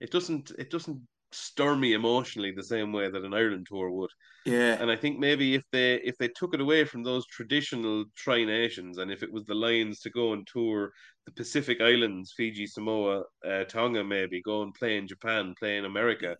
it 0.00 0.10
doesn't 0.10 0.50
it 0.58 0.70
doesn't 0.70 1.00
stir 1.32 1.76
me 1.76 1.92
emotionally 1.92 2.52
the 2.52 2.62
same 2.62 2.92
way 2.92 3.10
that 3.10 3.24
an 3.24 3.34
Ireland 3.34 3.66
tour 3.68 3.90
would. 3.90 4.10
Yeah. 4.46 4.76
And 4.80 4.90
I 4.90 4.96
think 4.96 5.18
maybe 5.18 5.54
if 5.54 5.62
they 5.72 5.94
if 5.96 6.16
they 6.18 6.28
took 6.28 6.54
it 6.54 6.60
away 6.60 6.84
from 6.84 7.02
those 7.02 7.26
traditional 7.26 8.04
tri 8.16 8.44
nations 8.44 8.98
and 8.98 9.10
if 9.10 9.22
it 9.22 9.32
was 9.32 9.44
the 9.44 9.54
Lions 9.54 10.00
to 10.00 10.10
go 10.10 10.32
and 10.32 10.46
tour 10.46 10.92
the 11.26 11.32
Pacific 11.32 11.80
Islands, 11.82 12.32
Fiji, 12.36 12.66
Samoa, 12.66 13.24
uh, 13.46 13.64
Tonga, 13.64 14.02
maybe 14.02 14.40
go 14.40 14.62
and 14.62 14.72
play 14.72 14.96
in 14.96 15.06
Japan, 15.06 15.54
play 15.58 15.76
in 15.76 15.84
America, 15.84 16.36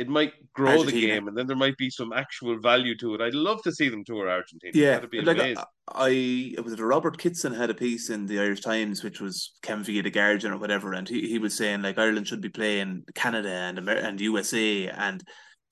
it 0.00 0.08
might 0.08 0.32
grow 0.54 0.78
Argentina. 0.78 1.00
the 1.00 1.06
game, 1.06 1.28
and 1.28 1.36
then 1.36 1.46
there 1.46 1.56
might 1.56 1.76
be 1.76 1.90
some 1.90 2.10
actual 2.10 2.58
value 2.58 2.96
to 2.96 3.14
it. 3.14 3.20
I'd 3.20 3.34
love 3.34 3.62
to 3.64 3.72
see 3.72 3.90
them 3.90 4.02
tour 4.02 4.30
Argentina. 4.30 4.72
Yeah, 4.74 5.04
like 5.22 5.38
I, 5.38 5.52
uh, 5.52 5.64
I, 5.88 6.08
it 6.56 6.64
was 6.64 6.80
Robert 6.80 7.18
Kitson 7.18 7.52
had 7.52 7.68
a 7.68 7.74
piece 7.74 8.08
in 8.08 8.24
the 8.24 8.40
Irish 8.40 8.62
Times, 8.62 9.04
which 9.04 9.20
was 9.20 9.52
Kevin 9.60 9.84
via 9.84 10.02
the 10.02 10.10
Guardian 10.10 10.54
or 10.54 10.56
whatever, 10.56 10.94
and 10.94 11.06
he, 11.06 11.28
he 11.28 11.38
was 11.38 11.54
saying 11.54 11.82
like 11.82 11.98
Ireland 11.98 12.26
should 12.26 12.40
be 12.40 12.48
playing 12.48 13.04
Canada 13.14 13.50
and 13.50 13.76
Amer- 13.76 13.92
and 13.92 14.18
USA 14.22 14.88
and 14.88 15.22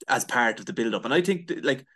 as 0.08 0.26
part 0.26 0.60
of 0.60 0.66
the 0.66 0.74
build 0.74 0.94
up. 0.94 1.06
And 1.06 1.14
I 1.14 1.22
think 1.22 1.50
like 1.62 1.86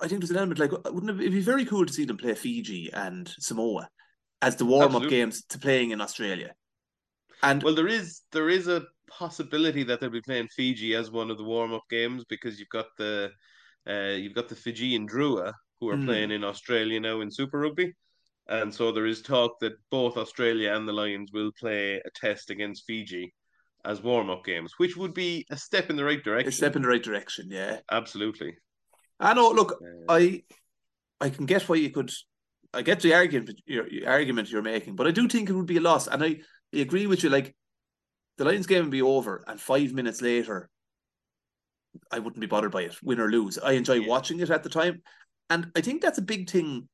I 0.00 0.06
think 0.06 0.20
there's 0.20 0.30
an 0.30 0.36
element 0.36 0.60
like 0.60 0.70
wouldn't 0.70 1.20
it, 1.20 1.32
be 1.32 1.40
very 1.40 1.64
cool 1.64 1.84
to 1.84 1.92
see 1.92 2.04
them 2.04 2.16
play 2.16 2.36
Fiji 2.36 2.90
and 2.92 3.28
Samoa 3.40 3.88
as 4.40 4.54
the 4.54 4.64
warm 4.64 4.94
up 4.94 5.08
games 5.08 5.42
to 5.46 5.58
playing 5.58 5.90
in 5.90 6.00
Australia. 6.00 6.54
And 7.42 7.60
well, 7.64 7.74
there 7.74 7.88
is 7.88 8.22
there 8.30 8.48
is 8.48 8.68
a 8.68 8.84
possibility 9.08 9.82
that 9.84 10.00
they'll 10.00 10.10
be 10.10 10.20
playing 10.20 10.48
Fiji 10.48 10.94
as 10.94 11.10
one 11.10 11.30
of 11.30 11.38
the 11.38 11.44
warm 11.44 11.72
up 11.72 11.84
games 11.90 12.24
because 12.28 12.58
you've 12.58 12.68
got 12.68 12.86
the 12.96 13.30
uh, 13.88 14.14
you've 14.16 14.34
got 14.34 14.48
the 14.48 14.54
Fijian 14.54 15.08
Drua 15.08 15.52
who 15.80 15.88
are 15.88 15.96
mm. 15.96 16.04
playing 16.04 16.30
in 16.30 16.44
Australia 16.44 17.00
now 17.00 17.20
in 17.20 17.30
Super 17.30 17.60
Rugby. 17.60 17.94
And 18.48 18.74
so 18.74 18.92
there 18.92 19.06
is 19.06 19.22
talk 19.22 19.60
that 19.60 19.74
both 19.90 20.16
Australia 20.16 20.74
and 20.74 20.88
the 20.88 20.92
Lions 20.92 21.30
will 21.32 21.52
play 21.52 21.96
a 21.96 22.10
test 22.14 22.50
against 22.50 22.84
Fiji 22.86 23.34
as 23.84 24.02
warm 24.02 24.30
up 24.30 24.44
games, 24.44 24.74
which 24.78 24.96
would 24.96 25.14
be 25.14 25.46
a 25.50 25.56
step 25.56 25.90
in 25.90 25.96
the 25.96 26.04
right 26.04 26.22
direction. 26.22 26.48
A 26.48 26.52
step 26.52 26.74
in 26.74 26.82
the 26.82 26.88
right 26.88 27.02
direction, 27.02 27.48
yeah. 27.50 27.78
Absolutely. 27.90 28.56
I 29.20 29.34
know, 29.34 29.50
look, 29.50 29.80
uh, 29.82 30.12
I 30.12 30.42
I 31.20 31.30
can 31.30 31.46
get 31.46 31.68
why 31.68 31.76
you 31.76 31.90
could 31.90 32.10
I 32.72 32.82
get 32.82 33.00
the 33.00 33.14
argument 33.14 33.60
your, 33.66 33.88
your 33.88 34.08
argument 34.08 34.50
you're 34.50 34.62
making, 34.62 34.96
but 34.96 35.06
I 35.06 35.10
do 35.10 35.28
think 35.28 35.48
it 35.48 35.54
would 35.54 35.66
be 35.66 35.78
a 35.78 35.82
loss. 35.82 36.06
And 36.06 36.22
I, 36.22 36.36
I 36.74 36.78
agree 36.78 37.06
with 37.06 37.22
you, 37.22 37.30
like 37.30 37.54
the 38.38 38.44
Lions 38.44 38.66
game 38.66 38.84
would 38.84 38.90
be 38.90 39.02
over, 39.02 39.44
and 39.46 39.60
five 39.60 39.92
minutes 39.92 40.22
later, 40.22 40.70
I 42.10 42.20
wouldn't 42.20 42.40
be 42.40 42.46
bothered 42.46 42.70
by 42.70 42.82
it, 42.82 42.96
win 43.02 43.20
or 43.20 43.30
lose. 43.30 43.58
I 43.58 43.72
enjoy 43.72 43.94
yeah. 43.94 44.08
watching 44.08 44.40
it 44.40 44.50
at 44.50 44.62
the 44.62 44.68
time, 44.68 45.02
and 45.50 45.70
I 45.76 45.80
think 45.80 46.00
that's 46.00 46.18
a 46.18 46.22
big 46.22 46.48
thing 46.48 46.88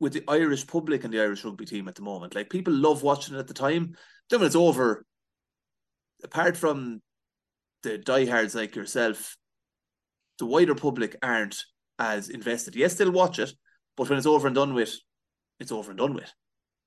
with 0.00 0.12
the 0.12 0.24
Irish 0.28 0.66
public 0.66 1.04
and 1.04 1.14
the 1.14 1.20
Irish 1.20 1.44
rugby 1.44 1.64
team 1.64 1.88
at 1.88 1.94
the 1.94 2.02
moment. 2.02 2.34
Like 2.34 2.50
people 2.50 2.74
love 2.74 3.02
watching 3.02 3.36
it 3.36 3.38
at 3.38 3.46
the 3.46 3.54
time. 3.54 3.94
Then 4.28 4.40
when 4.40 4.48
it's 4.48 4.56
over, 4.56 5.06
apart 6.24 6.56
from 6.56 7.00
the 7.84 7.98
diehards 7.98 8.54
like 8.54 8.74
yourself, 8.74 9.36
the 10.38 10.46
wider 10.46 10.74
public 10.74 11.16
aren't 11.22 11.56
as 11.98 12.28
invested. 12.28 12.74
Yes, 12.74 12.94
they'll 12.94 13.12
watch 13.12 13.38
it, 13.38 13.52
but 13.96 14.08
when 14.08 14.18
it's 14.18 14.26
over 14.26 14.48
and 14.48 14.56
done 14.56 14.74
with, 14.74 14.98
it's 15.60 15.70
over 15.70 15.92
and 15.92 15.98
done 15.98 16.14
with. 16.14 16.32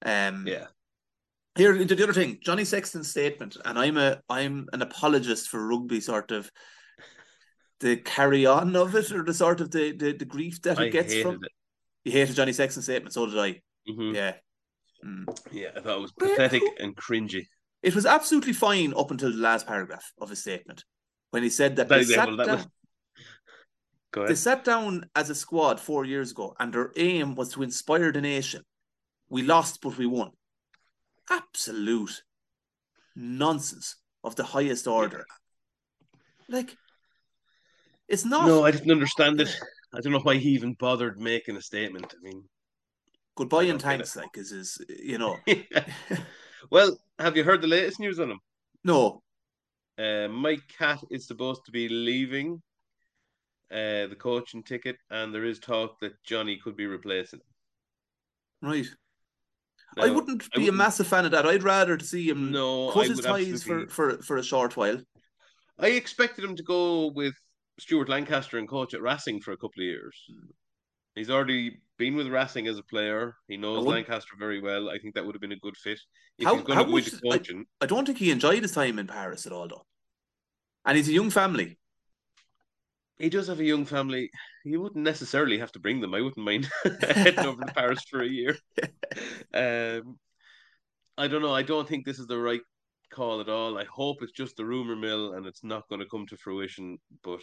Um, 0.06 0.46
yeah. 0.46 0.66
Here, 1.58 1.76
into 1.76 1.96
the 1.96 2.04
other 2.04 2.14
thing, 2.14 2.38
Johnny 2.42 2.64
Sexton's 2.64 3.10
statement, 3.10 3.58
and 3.66 3.80
I'm 3.80 3.98
a 3.98 4.22
I'm 4.30 4.68
an 4.74 4.84
apologist 4.84 5.50
for 5.50 5.68
rugby, 5.68 6.00
sort 6.00 6.32
of 6.32 6.52
the 7.80 7.98
carry 7.98 8.46
on 8.46 8.76
of 8.76 8.96
it, 8.96 9.12
or 9.12 9.24
the 9.24 9.34
sort 9.34 9.60
of 9.60 9.72
the 9.72 9.92
the, 9.92 10.14
the 10.14 10.26
grief 10.26 10.62
that 10.62 10.80
it 10.80 10.92
gets 10.92 11.16
from. 11.16 11.36
It. 11.44 11.52
You 12.06 12.12
hated 12.12 12.36
Johnny 12.36 12.54
Sexton's 12.54 12.86
statement, 12.86 13.14
so 13.14 13.26
did 13.26 13.40
I. 13.40 13.62
Mm-hmm. 13.90 14.16
Yeah, 14.16 14.34
mm. 15.04 15.40
yeah, 15.52 15.70
I 15.76 15.80
thought 15.80 15.98
it 15.98 16.02
was 16.02 16.12
pathetic 16.12 16.62
and 16.80 16.96
cringy. 16.96 17.48
It 17.82 17.96
was 17.96 18.06
absolutely 18.06 18.54
fine 18.54 18.94
up 18.96 19.10
until 19.10 19.32
the 19.32 19.38
last 19.38 19.66
paragraph 19.66 20.14
of 20.22 20.30
his 20.30 20.40
statement, 20.40 20.84
when 21.32 21.42
he 21.42 21.50
said 21.50 21.78
that, 21.78 21.90
they, 21.90 22.04
sat 22.04 22.28
well, 22.28 22.38
that 22.38 22.48
down, 22.48 22.66
was... 24.16 24.28
they 24.28 24.36
sat 24.36 24.64
down 24.64 25.10
as 25.16 25.32
a 25.32 25.36
squad 25.36 25.80
four 25.80 26.06
years 26.06 26.32
ago, 26.32 26.56
and 26.60 26.72
their 26.72 26.92
aim 26.98 27.34
was 27.34 27.50
to 27.54 27.64
inspire 27.64 28.12
the 28.12 28.22
nation. 28.22 28.62
We 29.30 29.42
lost, 29.42 29.82
but 29.82 29.98
we 29.98 30.06
won 30.06 30.32
absolute 31.30 32.24
nonsense 33.16 33.96
of 34.24 34.36
the 34.36 34.44
highest 34.44 34.88
order. 34.88 35.26
Like, 36.50 36.78
it's 38.08 38.26
not. 38.26 38.48
No, 38.48 38.64
I 38.64 38.72
didn't 38.72 38.92
understand 38.92 39.42
it. 39.42 39.56
I 39.94 40.02
don't 40.02 40.14
know 40.14 40.20
why 40.20 40.36
he 40.36 40.50
even 40.50 40.74
bothered 40.74 41.20
making 41.20 41.58
a 41.58 41.62
statement. 41.62 42.14
I 42.18 42.22
mean, 42.22 42.44
goodbye 43.36 43.64
and 43.64 43.82
thanks, 43.82 44.16
like, 44.16 44.38
is 44.38 44.52
is 44.52 44.78
you 44.90 45.18
know. 45.18 45.38
well, 46.72 46.98
have 47.20 47.36
you 47.36 47.44
heard 47.44 47.62
the 47.62 47.68
latest 47.68 48.00
news 48.00 48.20
on 48.20 48.32
him? 48.32 48.40
No. 48.84 49.22
Uh, 49.98 50.28
Mike 50.28 50.62
Catt 50.78 51.04
is 51.10 51.28
supposed 51.28 51.66
to 51.66 51.72
be 51.72 51.90
leaving 51.90 52.62
uh, 53.72 54.08
the 54.08 54.16
coaching 54.18 54.64
ticket, 54.64 54.98
and 55.10 55.34
there 55.34 55.46
is 55.46 55.60
talk 55.60 56.00
that 56.00 56.24
Johnny 56.24 56.58
could 56.58 56.78
be 56.78 56.86
replacing 56.86 57.40
him. 57.40 58.70
Right. 58.70 58.88
Now, 59.98 60.04
I 60.04 60.10
wouldn't 60.12 60.40
be 60.40 60.46
I 60.54 60.60
wouldn't, 60.60 60.76
a 60.76 60.78
massive 60.78 61.08
fan 61.08 61.26
of 61.26 61.32
that. 61.32 61.46
I'd 61.46 61.64
rather 61.64 61.98
to 61.98 62.06
see 62.06 62.30
him 62.30 62.52
no, 62.52 62.92
cut 62.92 63.08
his 63.08 63.22
ties 63.22 63.64
for, 63.64 63.88
for, 63.88 64.22
for 64.22 64.38
a 64.38 64.44
short 64.44 64.78
while. 64.78 65.02
I 65.80 65.88
expected 65.88 66.44
him 66.44 66.56
to 66.56 66.64
go 66.64 67.08
with 67.08 67.34
Stuart 67.80 68.10
Lancaster 68.10 68.58
and 68.58 68.68
coach 68.68 68.94
at 68.94 69.02
Racing 69.02 69.42
for 69.42 69.52
a 69.52 69.58
couple 69.58 69.82
of 69.82 69.86
years. 69.86 70.16
He's 71.16 71.32
already 71.32 71.80
been 71.98 72.16
with 72.16 72.28
Racing 72.28 72.68
as 72.68 72.78
a 72.78 72.84
player. 72.84 73.36
He 73.48 73.58
knows 73.58 73.86
Lancaster 73.86 74.36
very 74.38 74.62
well. 74.62 74.90
I 74.90 75.00
think 75.00 75.16
that 75.16 75.26
would 75.26 75.34
have 75.34 75.42
been 75.42 75.52
a 75.52 75.60
good 75.60 75.76
fit. 75.78 76.00
If 76.38 76.46
how, 76.46 76.56
he's 76.56 76.64
going 76.64 76.78
how 76.78 76.84
to 76.86 76.92
much, 76.92 77.12
coaching, 77.24 77.66
I, 77.82 77.86
I, 77.86 77.88
don't 77.88 78.06
think 78.06 78.20
he 78.20 78.30
enjoyed 78.30 78.62
his 78.62 78.72
time 78.72 79.00
in 79.00 79.08
Paris 79.08 79.48
at 79.48 79.52
all, 79.52 79.68
though. 79.68 79.86
And 80.86 80.96
he's 80.96 81.10
a 81.10 81.14
young 81.14 81.32
family. 81.32 81.80
He 83.20 83.30
does 83.30 83.48
have 83.48 83.60
a 83.60 83.64
young 83.64 83.86
family. 83.86 84.30
He 84.64 84.78
wouldn't 84.78 85.04
necessarily 85.04 85.58
have 85.58 85.72
to 85.72 85.80
bring 85.80 86.02
them. 86.02 86.14
I 86.14 86.22
wouldn't 86.22 86.46
mind 86.46 86.70
heading 87.02 87.46
over 87.46 87.64
to 87.64 87.74
Paris 87.74 88.04
for 88.10 88.22
a 88.22 88.28
year. 88.28 88.58
Um, 89.54 90.20
I 91.18 91.28
don't 91.28 91.42
know. 91.42 91.56
I 91.56 91.64
don't 91.64 91.88
think 91.88 92.06
this 92.06 92.20
is 92.20 92.28
the 92.28 92.38
right 92.38 92.62
call 93.12 93.42
at 93.42 93.50
all. 93.50 93.80
I 93.80 93.86
hope 93.86 94.18
it's 94.22 94.34
just 94.34 94.56
the 94.56 94.66
rumor 94.66 94.96
mill 94.96 95.34
and 95.34 95.48
it's 95.48 95.64
not 95.64 95.88
going 95.90 96.00
to 96.00 96.10
come 96.10 96.28
to 96.28 96.38
fruition. 96.38 97.00
But 97.24 97.40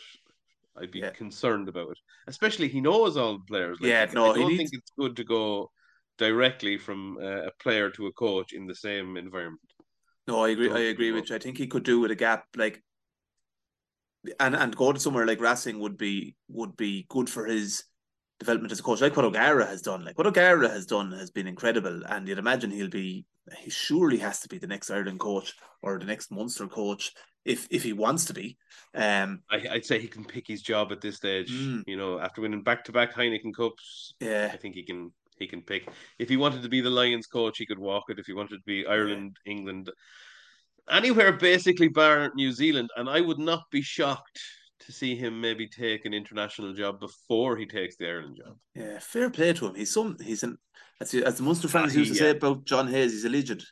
I'd 0.80 0.90
be 0.90 1.00
yeah. 1.00 1.10
concerned 1.10 1.68
about 1.68 1.90
it, 1.90 1.98
especially 2.26 2.68
he 2.68 2.80
knows 2.80 3.16
all 3.16 3.38
the 3.38 3.44
players. 3.48 3.78
Like, 3.80 3.90
yeah, 3.90 4.06
no, 4.12 4.32
I 4.32 4.38
don't 4.38 4.56
think 4.56 4.70
it's 4.72 4.92
good 4.98 5.16
to 5.16 5.24
go 5.24 5.70
directly 6.18 6.78
from 6.78 7.18
uh, 7.20 7.46
a 7.46 7.50
player 7.60 7.90
to 7.90 8.06
a 8.06 8.12
coach 8.12 8.52
in 8.52 8.66
the 8.66 8.74
same 8.74 9.16
environment. 9.16 9.60
No, 10.26 10.44
I 10.44 10.50
agree. 10.50 10.70
I 10.70 10.90
agree 10.90 11.12
with 11.12 11.30
you. 11.30 11.36
I 11.36 11.38
think 11.38 11.58
he 11.58 11.66
could 11.66 11.84
do 11.84 12.00
with 12.00 12.10
a 12.10 12.16
gap 12.16 12.44
like, 12.56 12.82
and 14.40 14.54
and 14.56 14.76
go 14.76 14.92
to 14.92 15.00
somewhere 15.00 15.26
like 15.26 15.40
Racing 15.40 15.78
would 15.80 15.96
be 15.96 16.34
would 16.48 16.76
be 16.76 17.06
good 17.08 17.28
for 17.28 17.46
his 17.46 17.84
development 18.40 18.72
as 18.72 18.80
a 18.80 18.82
coach, 18.82 19.00
like 19.00 19.16
what 19.16 19.24
O'Gara 19.24 19.66
has 19.66 19.82
done. 19.82 20.04
Like 20.04 20.18
what 20.18 20.26
O'Gara 20.26 20.68
has 20.68 20.86
done 20.86 21.12
has 21.12 21.30
been 21.30 21.46
incredible, 21.46 22.02
and 22.08 22.26
you'd 22.28 22.38
imagine 22.38 22.70
he'll 22.70 22.88
be. 22.88 23.24
He 23.58 23.70
surely 23.70 24.16
has 24.18 24.40
to 24.40 24.48
be 24.48 24.56
the 24.56 24.66
next 24.66 24.90
Ireland 24.90 25.20
coach 25.20 25.54
or 25.82 25.98
the 25.98 26.06
next 26.06 26.30
Munster 26.30 26.66
coach 26.66 27.12
if 27.44 27.66
if 27.70 27.82
he 27.82 27.92
wants 27.92 28.24
to 28.26 28.34
be. 28.34 28.56
Um, 28.94 29.42
I, 29.50 29.62
would 29.72 29.84
say 29.84 30.00
he 30.00 30.08
can 30.08 30.24
pick 30.24 30.46
his 30.46 30.62
job 30.62 30.92
at 30.92 31.00
this 31.00 31.16
stage. 31.16 31.52
Mm. 31.52 31.84
You 31.86 31.96
know, 31.96 32.18
after 32.18 32.40
winning 32.40 32.62
back 32.62 32.84
to 32.84 32.92
back 32.92 33.14
Heineken 33.14 33.54
Cups, 33.54 34.14
yeah, 34.20 34.50
I 34.52 34.56
think 34.56 34.74
he 34.74 34.82
can 34.82 35.12
he 35.38 35.46
can 35.46 35.62
pick. 35.62 35.88
If 36.18 36.28
he 36.28 36.36
wanted 36.36 36.62
to 36.62 36.68
be 36.68 36.80
the 36.80 36.90
Lions 36.90 37.26
coach, 37.26 37.58
he 37.58 37.66
could 37.66 37.78
walk 37.78 38.04
it. 38.08 38.18
If 38.18 38.26
he 38.26 38.32
wanted 38.32 38.56
to 38.56 38.64
be 38.66 38.86
Ireland, 38.86 39.36
yeah. 39.44 39.52
England, 39.52 39.90
anywhere 40.90 41.32
basically 41.32 41.88
bar 41.88 42.32
New 42.34 42.52
Zealand, 42.52 42.90
and 42.96 43.08
I 43.08 43.20
would 43.20 43.38
not 43.38 43.62
be 43.70 43.82
shocked 43.82 44.40
to 44.80 44.92
see 44.92 45.16
him 45.16 45.40
maybe 45.40 45.66
take 45.66 46.04
an 46.04 46.12
international 46.12 46.74
job 46.74 47.00
before 47.00 47.56
he 47.56 47.66
takes 47.66 47.96
the 47.96 48.08
Ireland 48.08 48.38
job. 48.44 48.56
Yeah, 48.74 48.98
fair 48.98 49.30
play 49.30 49.52
to 49.52 49.66
him. 49.66 49.74
He's 49.74 49.92
some 49.92 50.16
he's 50.22 50.42
an 50.42 50.58
as, 51.00 51.14
as 51.14 51.36
the 51.36 51.42
Munster 51.42 51.68
fans 51.68 51.96
used 51.96 52.12
to 52.12 52.18
yeah. 52.18 52.32
say 52.32 52.36
about 52.36 52.64
John 52.64 52.88
Hayes, 52.88 53.12
he's 53.12 53.24
a 53.24 53.28
legend. 53.28 53.64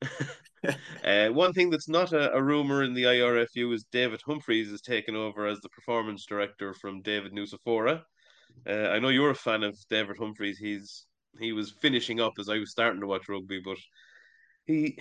uh, 1.04 1.28
one 1.28 1.52
thing 1.52 1.70
that's 1.70 1.88
not 1.88 2.12
a, 2.12 2.32
a 2.34 2.42
rumor 2.42 2.82
in 2.84 2.94
the 2.94 3.04
IRFU 3.04 3.74
is 3.74 3.84
David 3.90 4.20
Humphreys 4.24 4.70
is 4.70 4.80
taken 4.80 5.16
over 5.16 5.46
as 5.46 5.60
the 5.60 5.68
performance 5.70 6.24
director 6.26 6.72
from 6.74 7.02
David 7.02 7.32
Nucifora. 7.32 8.02
Uh, 8.66 8.88
I 8.88 8.98
know 8.98 9.08
you're 9.08 9.30
a 9.30 9.34
fan 9.34 9.62
of 9.62 9.76
David 9.88 10.16
Humphreys. 10.18 10.58
He's 10.58 11.06
he 11.40 11.52
was 11.52 11.70
finishing 11.80 12.20
up 12.20 12.34
as 12.38 12.48
I 12.48 12.58
was 12.58 12.70
starting 12.70 13.00
to 13.00 13.06
watch 13.06 13.28
rugby, 13.28 13.60
but 13.64 13.78
he 14.66 14.98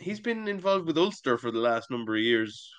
he's 0.00 0.20
been 0.20 0.48
involved 0.48 0.86
with 0.86 0.98
Ulster 0.98 1.38
for 1.38 1.50
the 1.50 1.58
last 1.58 1.90
number 1.90 2.14
of 2.14 2.22
years, 2.22 2.70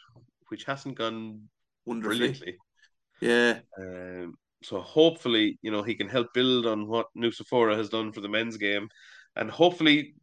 which 0.50 0.64
hasn't 0.66 0.98
gone 0.98 1.42
Wonderfully. 1.86 2.58
Yeah. 3.22 3.60
Um, 3.80 4.36
so 4.64 4.82
hopefully, 4.82 5.60
you 5.62 5.72
know, 5.72 5.84
he 5.84 5.96
can 5.96 6.10
help 6.10 6.28
build 6.34 6.66
on 6.66 6.88
what 6.88 7.08
Nucifora 7.16 7.78
has 7.78 7.90
done 7.90 8.12
for 8.12 8.22
the 8.22 8.30
men's 8.30 8.58
game, 8.58 8.90
and 9.36 9.50
hopefully 9.50 10.16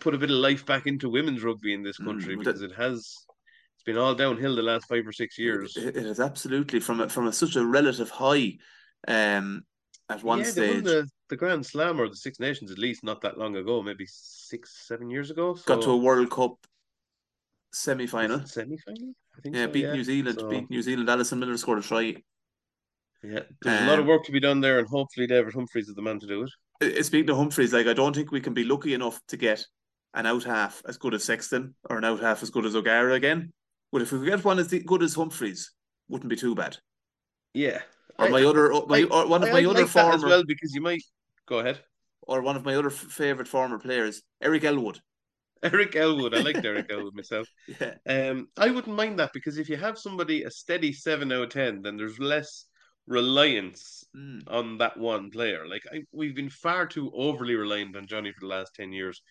put 0.00 0.14
a 0.14 0.18
bit 0.18 0.30
of 0.30 0.36
life 0.36 0.64
back 0.66 0.86
into 0.86 1.10
women's 1.10 1.42
rugby 1.42 1.74
in 1.74 1.82
this 1.82 1.98
mm, 2.00 2.06
country 2.06 2.34
mm, 2.34 2.38
because 2.38 2.60
that, 2.60 2.72
it 2.72 2.76
has 2.76 3.14
it's 3.76 3.84
been 3.84 3.98
all 3.98 4.14
downhill 4.14 4.56
the 4.56 4.62
last 4.62 4.86
five 4.88 5.06
or 5.06 5.12
six 5.12 5.38
years. 5.38 5.76
It, 5.76 5.96
it 5.96 6.06
is 6.06 6.20
absolutely 6.20 6.80
from 6.80 7.00
a, 7.00 7.08
from 7.08 7.26
a, 7.26 7.32
such 7.32 7.56
a 7.56 7.64
relative 7.64 8.10
high. 8.10 8.54
Um, 9.06 9.62
at 10.08 10.22
one 10.22 10.40
yeah, 10.40 10.44
stage, 10.44 10.84
the, 10.84 11.08
the 11.28 11.36
Grand 11.36 11.64
Slam 11.64 12.00
or 12.00 12.08
the 12.08 12.16
Six 12.16 12.40
Nations 12.40 12.70
at 12.70 12.78
least 12.78 13.04
not 13.04 13.20
that 13.22 13.38
long 13.38 13.56
ago, 13.56 13.82
maybe 13.82 14.06
six 14.08 14.86
seven 14.86 15.10
years 15.10 15.30
ago. 15.30 15.54
So... 15.54 15.62
Got 15.66 15.82
to 15.84 15.90
a 15.90 15.96
World 15.96 16.30
Cup 16.30 16.56
semi 17.72 18.06
final. 18.06 18.44
Semi 18.46 18.76
final, 18.78 19.14
Yeah, 19.44 19.66
so, 19.66 19.72
beat 19.72 19.84
yeah. 19.84 19.92
New 19.92 20.04
Zealand. 20.04 20.38
So... 20.40 20.48
Beat 20.48 20.70
New 20.70 20.82
Zealand. 20.82 21.08
Alison 21.08 21.38
Miller 21.38 21.56
scored 21.56 21.78
a 21.78 21.82
try. 21.82 22.16
Yeah, 23.22 23.40
there's 23.62 23.80
um, 23.80 23.86
a 23.86 23.90
lot 23.90 23.98
of 23.98 24.04
um, 24.04 24.08
work 24.08 24.24
to 24.24 24.32
be 24.32 24.40
done 24.40 24.60
there, 24.60 24.78
and 24.78 24.86
hopefully 24.86 25.26
David 25.26 25.54
Humphreys 25.54 25.88
is 25.88 25.94
the 25.94 26.02
man 26.02 26.20
to 26.20 26.26
do 26.26 26.46
it. 26.80 27.04
Speaking 27.04 27.30
of 27.30 27.38
Humphreys, 27.38 27.72
like 27.72 27.86
I 27.86 27.94
don't 27.94 28.14
think 28.14 28.30
we 28.30 28.40
can 28.40 28.52
be 28.52 28.64
lucky 28.64 28.92
enough 28.92 29.18
to 29.28 29.38
get 29.38 29.64
an 30.12 30.26
out 30.26 30.44
half 30.44 30.82
as 30.86 30.98
good 30.98 31.14
as 31.14 31.24
Sexton 31.24 31.74
or 31.88 31.96
an 31.96 32.04
out 32.04 32.20
half 32.20 32.42
as 32.42 32.50
good 32.50 32.66
as 32.66 32.76
O'Gara 32.76 33.14
again. 33.14 33.52
But 33.90 34.02
if 34.02 34.12
we 34.12 34.26
get 34.26 34.44
one 34.44 34.58
as 34.58 34.68
good 34.68 35.02
as 35.02 35.14
Humphreys, 35.14 35.72
wouldn't 36.08 36.28
be 36.28 36.36
too 36.36 36.54
bad. 36.54 36.76
Yeah. 37.54 37.80
Or 38.18 38.28
my 38.28 38.40
I, 38.40 38.44
other, 38.44 38.70
my 38.86 38.98
I, 38.98 39.02
or 39.04 39.26
one 39.26 39.42
of 39.42 39.48
I, 39.48 39.52
my 39.52 39.64
other 39.64 39.80
like 39.80 39.88
former 39.88 40.14
as 40.14 40.24
well 40.24 40.44
because 40.44 40.74
you 40.74 40.80
might 40.80 41.02
go 41.46 41.58
ahead. 41.58 41.80
Or 42.22 42.40
one 42.40 42.56
of 42.56 42.64
my 42.64 42.74
other 42.74 42.90
favorite 42.90 43.48
former 43.48 43.78
players, 43.78 44.22
Eric 44.40 44.64
Elwood. 44.64 45.00
Eric 45.62 45.96
Elwood, 45.96 46.34
I 46.34 46.40
like 46.40 46.64
Eric 46.64 46.86
Elwood 46.90 47.14
myself. 47.14 47.48
Yeah. 47.80 47.94
Um, 48.06 48.48
I 48.56 48.70
wouldn't 48.70 48.96
mind 48.96 49.18
that 49.18 49.32
because 49.32 49.58
if 49.58 49.68
you 49.68 49.76
have 49.76 49.98
somebody 49.98 50.42
a 50.42 50.50
steady 50.50 50.92
seven 50.92 51.32
out 51.32 51.42
of 51.42 51.48
ten, 51.50 51.82
then 51.82 51.96
there's 51.96 52.18
less 52.18 52.66
reliance 53.06 54.04
mm. 54.16 54.42
on 54.46 54.78
that 54.78 54.96
one 54.96 55.30
player. 55.30 55.66
Like 55.66 55.82
I, 55.92 56.02
we've 56.12 56.34
been 56.34 56.50
far 56.50 56.86
too 56.86 57.10
overly 57.14 57.54
reliant 57.54 57.96
on 57.96 58.06
Johnny 58.06 58.32
for 58.32 58.40
the 58.40 58.46
last 58.46 58.74
ten 58.74 58.92
years. 58.92 59.22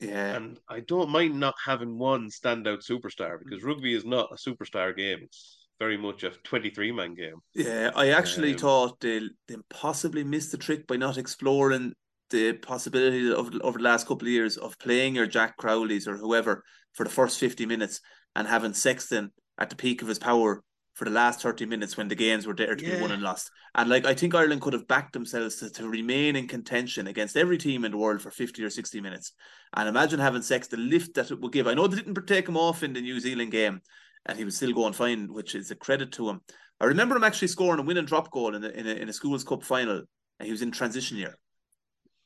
Yeah. 0.00 0.34
And 0.34 0.58
I 0.68 0.80
don't 0.80 1.10
mind 1.10 1.38
not 1.38 1.54
having 1.64 1.98
one 1.98 2.28
standout 2.28 2.84
superstar 2.84 3.38
because 3.42 3.62
rugby 3.62 3.94
is 3.94 4.04
not 4.04 4.32
a 4.32 4.36
superstar 4.36 4.96
game. 4.96 5.20
It's 5.22 5.63
very 5.78 5.96
much 5.96 6.22
a 6.22 6.30
23 6.30 6.92
man 6.92 7.14
game. 7.14 7.36
Yeah, 7.54 7.90
I 7.94 8.10
actually 8.10 8.52
um, 8.52 8.58
thought 8.58 9.00
they, 9.00 9.20
they 9.48 9.56
possibly 9.70 10.24
missed 10.24 10.52
the 10.52 10.58
trick 10.58 10.86
by 10.86 10.96
not 10.96 11.18
exploring 11.18 11.94
the 12.30 12.54
possibility 12.54 13.32
of 13.32 13.52
over 13.60 13.78
the 13.78 13.84
last 13.84 14.06
couple 14.06 14.26
of 14.26 14.32
years 14.32 14.56
of 14.56 14.78
playing 14.78 15.14
your 15.14 15.26
Jack 15.26 15.58
Crowleys 15.58 16.06
or 16.06 16.16
whoever 16.16 16.64
for 16.92 17.04
the 17.04 17.10
first 17.10 17.38
50 17.38 17.66
minutes 17.66 18.00
and 18.34 18.48
having 18.48 18.72
Sexton 18.72 19.30
at 19.58 19.70
the 19.70 19.76
peak 19.76 20.02
of 20.02 20.08
his 20.08 20.18
power 20.18 20.62
for 20.94 21.04
the 21.04 21.10
last 21.10 21.42
30 21.42 21.66
minutes 21.66 21.96
when 21.96 22.06
the 22.06 22.14
games 22.14 22.46
were 22.46 22.54
there 22.54 22.76
to 22.76 22.84
yeah. 22.84 22.96
be 22.96 23.02
won 23.02 23.10
and 23.10 23.22
lost. 23.22 23.50
And 23.74 23.90
like 23.90 24.06
I 24.06 24.14
think 24.14 24.34
Ireland 24.34 24.60
could 24.60 24.72
have 24.72 24.86
backed 24.86 25.12
themselves 25.12 25.56
to, 25.56 25.70
to 25.70 25.88
remain 25.88 26.36
in 26.36 26.46
contention 26.46 27.08
against 27.08 27.36
every 27.36 27.58
team 27.58 27.84
in 27.84 27.92
the 27.92 27.98
world 27.98 28.22
for 28.22 28.30
50 28.30 28.62
or 28.62 28.70
60 28.70 29.00
minutes. 29.00 29.32
And 29.76 29.88
imagine 29.88 30.20
having 30.20 30.42
Sex 30.42 30.68
the 30.68 30.76
lift 30.76 31.14
that 31.14 31.32
it 31.32 31.40
would 31.40 31.52
give. 31.52 31.66
I 31.66 31.74
know 31.74 31.88
they 31.88 31.96
didn't 31.96 32.26
take 32.26 32.48
him 32.48 32.56
off 32.56 32.84
in 32.84 32.92
the 32.92 33.00
New 33.00 33.18
Zealand 33.18 33.50
game 33.50 33.80
and 34.26 34.38
he 34.38 34.44
was 34.44 34.56
still 34.56 34.72
going 34.72 34.92
fine, 34.92 35.32
which 35.32 35.54
is 35.54 35.70
a 35.70 35.76
credit 35.76 36.12
to 36.12 36.28
him. 36.28 36.40
I 36.80 36.86
remember 36.86 37.16
him 37.16 37.24
actually 37.24 37.48
scoring 37.48 37.80
a 37.80 37.82
win 37.82 37.96
and 37.96 38.06
drop 38.06 38.30
goal 38.30 38.54
in 38.54 38.64
a, 38.64 38.68
in 38.68 38.86
a, 38.86 38.94
in 38.94 39.08
a 39.08 39.12
schools 39.12 39.44
cup 39.44 39.62
final 39.62 40.02
and 40.38 40.46
he 40.46 40.52
was 40.52 40.62
in 40.62 40.70
transition 40.70 41.16
year. 41.16 41.36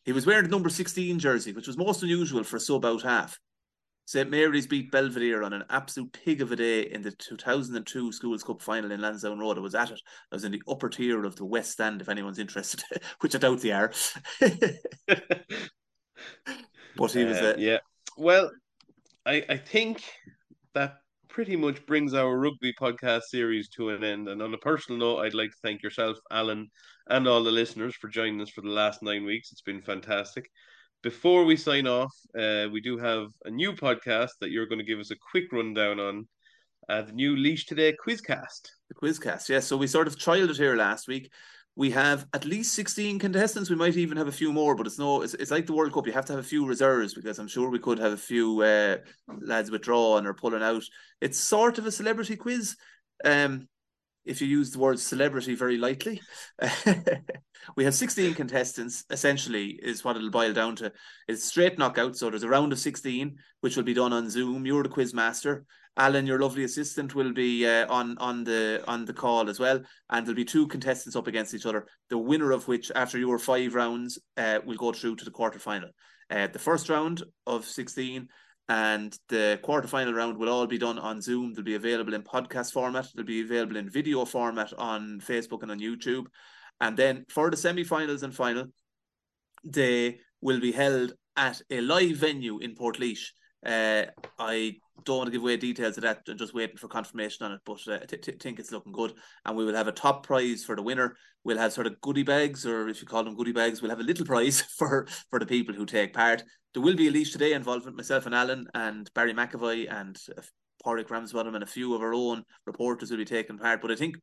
He 0.04 0.12
was 0.12 0.26
wearing 0.26 0.44
the 0.44 0.50
number 0.50 0.68
16 0.68 1.18
jersey, 1.18 1.52
which 1.52 1.66
was 1.66 1.76
most 1.76 2.02
unusual 2.02 2.44
for 2.44 2.56
a 2.56 2.60
sub 2.60 2.84
out 2.84 3.02
half. 3.02 3.38
St 4.06 4.30
Mary's 4.30 4.66
beat 4.66 4.90
Belvedere 4.90 5.42
on 5.42 5.52
an 5.52 5.64
absolute 5.68 6.10
pig 6.12 6.40
of 6.40 6.50
a 6.50 6.56
day 6.56 6.80
in 6.80 7.02
the 7.02 7.10
2002 7.10 8.12
Schools 8.12 8.42
Cup 8.42 8.62
final 8.62 8.90
in 8.90 9.02
Lansdowne 9.02 9.38
Road. 9.38 9.58
I 9.58 9.60
was 9.60 9.74
at 9.74 9.90
it. 9.90 10.00
I 10.32 10.34
was 10.34 10.44
in 10.44 10.52
the 10.52 10.62
upper 10.66 10.88
tier 10.88 11.26
of 11.26 11.36
the 11.36 11.44
West 11.44 11.72
Stand, 11.72 12.00
if 12.00 12.08
anyone's 12.08 12.38
interested, 12.38 12.82
which 13.20 13.34
I 13.34 13.38
doubt 13.38 13.60
they 13.60 13.72
are. 13.72 13.92
but 14.40 14.52
he 17.12 17.24
was 17.24 17.36
uh, 17.36 17.42
there. 17.42 17.58
Yeah. 17.58 17.78
Well, 18.16 18.50
I, 19.26 19.44
I 19.46 19.58
think 19.58 20.02
that 20.72 21.00
pretty 21.28 21.56
much 21.56 21.84
brings 21.86 22.14
our 22.14 22.38
rugby 22.38 22.72
podcast 22.80 23.22
series 23.24 23.68
to 23.70 23.90
an 23.90 24.04
end. 24.04 24.28
And 24.28 24.42
on 24.42 24.54
a 24.54 24.58
personal 24.58 24.98
note, 24.98 25.20
I'd 25.20 25.34
like 25.34 25.50
to 25.50 25.56
thank 25.62 25.82
yourself, 25.82 26.18
Alan, 26.30 26.68
and 27.08 27.28
all 27.28 27.42
the 27.42 27.50
listeners 27.50 27.94
for 27.94 28.08
joining 28.08 28.40
us 28.40 28.50
for 28.50 28.62
the 28.62 28.68
last 28.68 29.02
nine 29.02 29.24
weeks. 29.24 29.52
It's 29.52 29.62
been 29.62 29.82
fantastic 29.82 30.50
before 31.02 31.44
we 31.44 31.56
sign 31.56 31.86
off, 31.86 32.12
uh, 32.38 32.66
we 32.72 32.80
do 32.80 32.98
have 32.98 33.28
a 33.44 33.50
new 33.50 33.72
podcast 33.72 34.30
that 34.40 34.50
you're 34.50 34.66
going 34.66 34.80
to 34.80 34.84
give 34.84 34.98
us 34.98 35.10
a 35.10 35.16
quick 35.30 35.52
rundown 35.52 36.00
on. 36.00 36.28
Uh, 36.88 37.02
the 37.02 37.12
new 37.12 37.36
Laois 37.36 37.66
Today 37.66 37.94
Quizcast. 38.04 38.70
The 38.88 38.94
Quizcast, 38.94 39.48
yes. 39.48 39.66
So 39.66 39.76
we 39.76 39.86
sort 39.86 40.06
of 40.06 40.16
trialed 40.16 40.48
it 40.48 40.56
here 40.56 40.74
last 40.74 41.06
week. 41.06 41.30
We 41.78 41.92
have 41.92 42.26
at 42.34 42.44
least 42.44 42.74
16 42.74 43.20
contestants. 43.20 43.70
We 43.70 43.76
might 43.76 43.96
even 43.96 44.16
have 44.16 44.26
a 44.26 44.32
few 44.32 44.52
more, 44.52 44.74
but 44.74 44.88
it's 44.88 44.98
no, 44.98 45.22
it's, 45.22 45.34
it's 45.34 45.52
like 45.52 45.64
the 45.64 45.72
World 45.72 45.92
Cup. 45.92 46.08
You 46.08 46.12
have 46.12 46.24
to 46.24 46.32
have 46.32 46.40
a 46.40 46.46
few 46.46 46.66
reserves 46.66 47.14
because 47.14 47.38
I'm 47.38 47.46
sure 47.46 47.70
we 47.70 47.78
could 47.78 48.00
have 48.00 48.12
a 48.12 48.16
few 48.16 48.60
uh, 48.62 48.96
lads 49.28 49.70
withdrawing 49.70 50.26
or 50.26 50.34
pulling 50.34 50.64
out. 50.64 50.82
It's 51.20 51.38
sort 51.38 51.78
of 51.78 51.86
a 51.86 51.92
celebrity 51.92 52.34
quiz. 52.34 52.74
Um, 53.24 53.68
if 54.24 54.42
you 54.42 54.48
use 54.48 54.72
the 54.72 54.80
word 54.80 54.98
celebrity 54.98 55.54
very 55.54 55.78
lightly. 55.78 56.20
we 57.76 57.84
have 57.84 57.94
16 57.94 58.34
contestants, 58.34 59.04
essentially, 59.08 59.78
is 59.80 60.04
what 60.04 60.16
it'll 60.16 60.30
boil 60.30 60.52
down 60.52 60.74
to. 60.76 60.92
It's 61.28 61.44
straight 61.44 61.78
knockout. 61.78 62.16
So 62.16 62.28
there's 62.28 62.42
a 62.42 62.48
round 62.48 62.72
of 62.72 62.80
16, 62.80 63.36
which 63.60 63.76
will 63.76 63.84
be 63.84 63.94
done 63.94 64.12
on 64.12 64.30
Zoom. 64.30 64.66
You're 64.66 64.82
the 64.82 64.88
quiz 64.88 65.14
master. 65.14 65.64
Alan, 65.98 66.26
your 66.26 66.38
lovely 66.38 66.64
assistant, 66.64 67.14
will 67.14 67.32
be 67.32 67.66
uh, 67.66 67.86
on 67.92 68.16
on 68.18 68.44
the 68.44 68.82
on 68.86 69.04
the 69.04 69.12
call 69.12 69.50
as 69.50 69.58
well, 69.58 69.80
and 70.10 70.24
there'll 70.24 70.36
be 70.36 70.44
two 70.44 70.66
contestants 70.68 71.16
up 71.16 71.26
against 71.26 71.54
each 71.54 71.66
other. 71.66 71.86
The 72.08 72.18
winner 72.18 72.52
of 72.52 72.68
which, 72.68 72.90
after 72.94 73.18
your 73.18 73.38
five 73.38 73.74
rounds, 73.74 74.18
uh, 74.36 74.60
will 74.64 74.76
go 74.76 74.92
through 74.92 75.16
to 75.16 75.24
the 75.24 75.30
quarter 75.30 75.58
final. 75.58 75.90
Uh, 76.30 76.46
the 76.46 76.58
first 76.58 76.88
round 76.88 77.24
of 77.46 77.64
sixteen 77.64 78.28
and 78.70 79.18
the 79.30 79.58
quarter-final 79.62 80.12
round 80.12 80.36
will 80.36 80.50
all 80.50 80.66
be 80.66 80.76
done 80.76 80.98
on 80.98 81.22
Zoom. 81.22 81.54
They'll 81.54 81.64
be 81.64 81.74
available 81.74 82.12
in 82.12 82.22
podcast 82.22 82.72
format. 82.72 83.08
They'll 83.14 83.24
be 83.24 83.40
available 83.40 83.76
in 83.78 83.88
video 83.88 84.26
format 84.26 84.74
on 84.76 85.20
Facebook 85.20 85.62
and 85.62 85.70
on 85.70 85.80
YouTube. 85.80 86.26
And 86.78 86.94
then 86.94 87.24
for 87.30 87.50
the 87.50 87.56
semi-finals 87.56 88.22
and 88.22 88.34
final, 88.34 88.66
they 89.64 90.20
will 90.42 90.60
be 90.60 90.70
held 90.70 91.14
at 91.34 91.62
a 91.70 91.80
live 91.80 92.16
venue 92.16 92.58
in 92.58 92.74
Portlaoise. 92.74 93.30
Uh, 93.64 94.04
I 94.38 94.76
don't 95.04 95.18
want 95.18 95.26
to 95.28 95.32
give 95.32 95.42
away 95.42 95.56
details 95.56 95.96
of 95.96 96.02
that. 96.02 96.22
I'm 96.28 96.38
just 96.38 96.54
waiting 96.54 96.76
for 96.76 96.88
confirmation 96.88 97.46
on 97.46 97.52
it, 97.52 97.60
but 97.64 97.80
uh, 97.88 97.98
think 98.06 98.58
it's 98.58 98.72
looking 98.72 98.92
good. 98.92 99.14
And 99.44 99.56
we 99.56 99.64
will 99.64 99.74
have 99.74 99.88
a 99.88 99.92
top 99.92 100.26
prize 100.26 100.64
for 100.64 100.76
the 100.76 100.82
winner. 100.82 101.16
We'll 101.44 101.58
have 101.58 101.72
sort 101.72 101.86
of 101.86 102.00
goodie 102.00 102.22
bags, 102.22 102.66
or 102.66 102.88
if 102.88 103.00
you 103.00 103.06
call 103.06 103.24
them 103.24 103.36
goodie 103.36 103.52
bags, 103.52 103.80
we'll 103.80 103.90
have 103.90 104.00
a 104.00 104.04
little 104.04 104.26
prize 104.26 104.60
for 104.78 105.06
for 105.30 105.38
the 105.38 105.46
people 105.46 105.74
who 105.74 105.86
take 105.86 106.14
part. 106.14 106.42
There 106.74 106.82
will 106.82 106.96
be 106.96 107.08
a 107.08 107.10
Laois 107.10 107.32
Today 107.32 107.52
involving 107.54 107.96
myself 107.96 108.26
and 108.26 108.34
Alan 108.34 108.66
and 108.74 109.10
Barry 109.14 109.34
McAvoy 109.34 109.90
and 109.92 110.16
uh, 110.36 110.42
Pádraig 110.84 111.10
Ramsbottom 111.10 111.54
and 111.54 111.64
a 111.64 111.66
few 111.66 111.94
of 111.94 112.02
our 112.02 112.14
own 112.14 112.44
reporters 112.66 113.10
will 113.10 113.18
be 113.18 113.24
taking 113.24 113.58
part. 113.58 113.80
But 113.80 113.90
I 113.90 113.96
think 113.96 114.16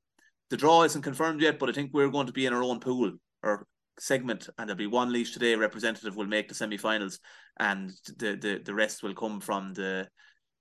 the 0.50 0.58
draw 0.58 0.84
isn't 0.84 1.02
confirmed 1.02 1.42
yet, 1.42 1.60
but 1.60 1.70
I 1.70 1.74
think 1.74 1.92
we're 1.94 2.10
going 2.10 2.28
to 2.28 2.34
be 2.34 2.46
in 2.46 2.54
our 2.54 2.64
own 2.64 2.80
pool 2.80 3.12
or 3.44 3.68
segment, 4.00 4.50
and 4.58 4.68
there'll 4.68 4.78
be 4.78 4.88
one 4.88 5.12
Laois 5.12 5.32
Today 5.32 5.56
representative 5.56 6.16
will 6.16 6.26
make 6.26 6.48
the 6.50 6.56
semi-finals, 6.56 7.20
and 7.60 7.92
the 8.18 8.36
the 8.36 8.62
the 8.64 8.74
rest 8.74 9.04
will 9.04 9.14
come 9.14 9.40
from 9.40 9.74
the 9.74 10.08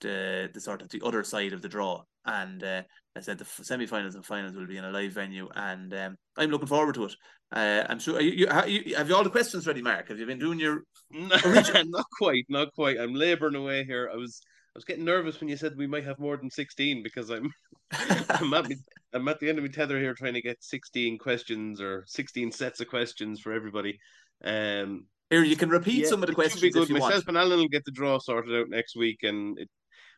the 0.00 0.50
the 0.52 0.60
sort 0.60 0.82
of 0.82 0.88
the 0.90 1.02
other 1.04 1.24
side 1.24 1.52
of 1.52 1.62
the 1.62 1.68
draw. 1.68 2.02
And 2.26 2.62
uh, 2.64 2.82
I 3.16 3.20
said 3.20 3.38
the 3.38 3.44
semi-finals 3.44 4.14
and 4.14 4.24
finals 4.24 4.56
will 4.56 4.66
be 4.66 4.78
in 4.78 4.84
a 4.84 4.90
live 4.90 5.12
venue, 5.12 5.48
and 5.54 5.92
um, 5.94 6.16
I'm 6.36 6.50
looking 6.50 6.68
forward 6.68 6.94
to 6.96 7.04
it. 7.04 7.14
Uh, 7.52 7.84
I'm 7.88 7.98
sure. 7.98 8.20
You, 8.20 8.32
you, 8.32 8.46
you, 8.66 8.96
have 8.96 9.08
you 9.08 9.14
all 9.14 9.24
the 9.24 9.30
questions 9.30 9.66
ready, 9.66 9.82
Mark? 9.82 10.08
Have 10.08 10.18
you 10.18 10.26
been 10.26 10.38
doing 10.38 10.58
your? 10.58 10.82
not 11.10 12.06
quite, 12.18 12.44
not 12.48 12.72
quite. 12.74 12.98
I'm 12.98 13.14
labouring 13.14 13.54
away 13.54 13.84
here. 13.84 14.10
I 14.12 14.16
was 14.16 14.40
I 14.74 14.78
was 14.78 14.84
getting 14.84 15.04
nervous 15.04 15.38
when 15.38 15.48
you 15.48 15.56
said 15.56 15.76
we 15.76 15.86
might 15.86 16.04
have 16.04 16.18
more 16.18 16.36
than 16.36 16.50
16 16.50 17.04
because 17.04 17.30
I'm 17.30 17.48
I'm, 17.92 18.52
at 18.54 18.66
I'm 19.14 19.28
at 19.28 19.38
the 19.38 19.48
end 19.48 19.58
of 19.58 19.64
my 19.64 19.70
tether 19.70 19.98
here 19.98 20.14
trying 20.14 20.34
to 20.34 20.42
get 20.42 20.62
16 20.62 21.18
questions 21.18 21.80
or 21.80 22.04
16 22.06 22.52
sets 22.52 22.80
of 22.80 22.88
questions 22.88 23.40
for 23.40 23.52
everybody. 23.52 23.98
Um, 24.44 25.06
here 25.30 25.44
you 25.44 25.56
can 25.56 25.70
repeat 25.70 26.02
yeah, 26.02 26.08
some 26.08 26.22
of 26.22 26.28
the 26.28 26.34
questions. 26.34 26.60
Be 26.60 26.70
good. 26.70 26.90
Myself 26.90 27.12
want. 27.12 27.28
and 27.28 27.38
Alan 27.38 27.58
will 27.58 27.68
get 27.68 27.84
the 27.84 27.92
draw 27.92 28.18
sorted 28.18 28.54
out 28.54 28.68
next 28.68 28.96
week, 28.96 29.22
and 29.22 29.58
it, 29.58 29.70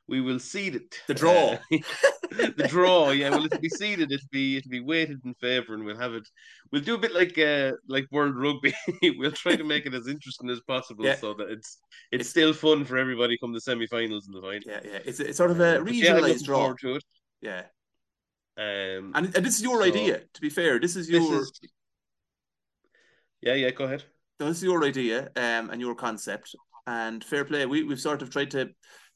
we 0.09 0.21
will 0.21 0.39
seed 0.39 0.75
it. 0.75 1.01
The 1.07 1.15
draw. 1.15 1.53
Uh, 1.53 1.59
the 2.31 2.67
draw, 2.69 3.11
yeah. 3.11 3.31
Well, 3.31 3.45
it'll 3.45 3.61
be 3.61 3.69
seeded. 3.69 4.11
It'll 4.11 4.27
be 4.33 4.57
it'll 4.57 4.71
be 4.71 4.81
weighted 4.81 5.21
in 5.25 5.35
favour, 5.35 5.75
and 5.75 5.85
we'll 5.85 5.99
have 5.99 6.15
it. 6.15 6.27
We'll 6.73 6.83
do 6.83 6.95
a 6.95 6.99
bit 6.99 7.15
like 7.15 7.39
uh 7.39 7.73
like 7.89 8.07
World 8.11 8.37
Rugby. 8.37 8.75
we'll 9.17 9.31
try 9.33 9.55
to 9.57 9.65
make 9.65 9.87
it 9.87 9.95
as 9.95 10.09
interesting 10.09 10.51
as 10.51 10.61
possible, 10.63 11.05
yeah. 11.05 11.17
so 11.17 11.35
that 11.35 11.51
it's, 11.51 11.79
it's, 12.11 12.23
it's 12.23 12.31
still 12.31 12.53
fun 12.53 12.85
for 12.85 12.99
everybody 12.99 13.39
come 13.39 13.53
the 13.53 13.61
semi-finals 13.61 14.27
and 14.27 14.37
the 14.37 14.41
final. 14.41 14.61
Yeah, 14.67 14.81
yeah. 14.85 14.99
It's, 15.05 15.21
it's 15.21 15.39
sort 15.39 15.51
of 15.51 15.61
a 15.61 15.79
regionalised 15.79 16.41
yeah, 16.41 16.47
draw. 16.47 16.75
To 16.75 16.97
it. 16.97 17.05
Yeah. 17.41 17.63
Um, 18.59 19.13
and, 19.15 19.35
and 19.37 19.45
this 19.45 19.57
is 19.57 19.63
your 19.63 19.81
so, 19.81 19.85
idea. 19.85 20.21
To 20.33 20.41
be 20.41 20.49
fair, 20.49 20.79
this 20.79 20.97
is 20.97 21.11
your. 21.11 21.21
This 21.21 21.31
is... 21.31 21.61
Yeah, 23.43 23.55
yeah. 23.55 23.71
Go 23.71 23.85
ahead. 23.85 24.05
this 24.39 24.59
is 24.59 24.65
your 24.65 24.85
idea, 24.85 25.31
um, 25.37 25.71
and 25.71 25.81
your 25.81 25.95
concept, 25.95 26.55
and 26.87 27.23
fair 27.23 27.45
play. 27.45 27.67
We 27.67 27.83
we've 27.83 28.01
sort 28.01 28.23
of 28.23 28.31
tried 28.31 28.51
to 28.53 28.71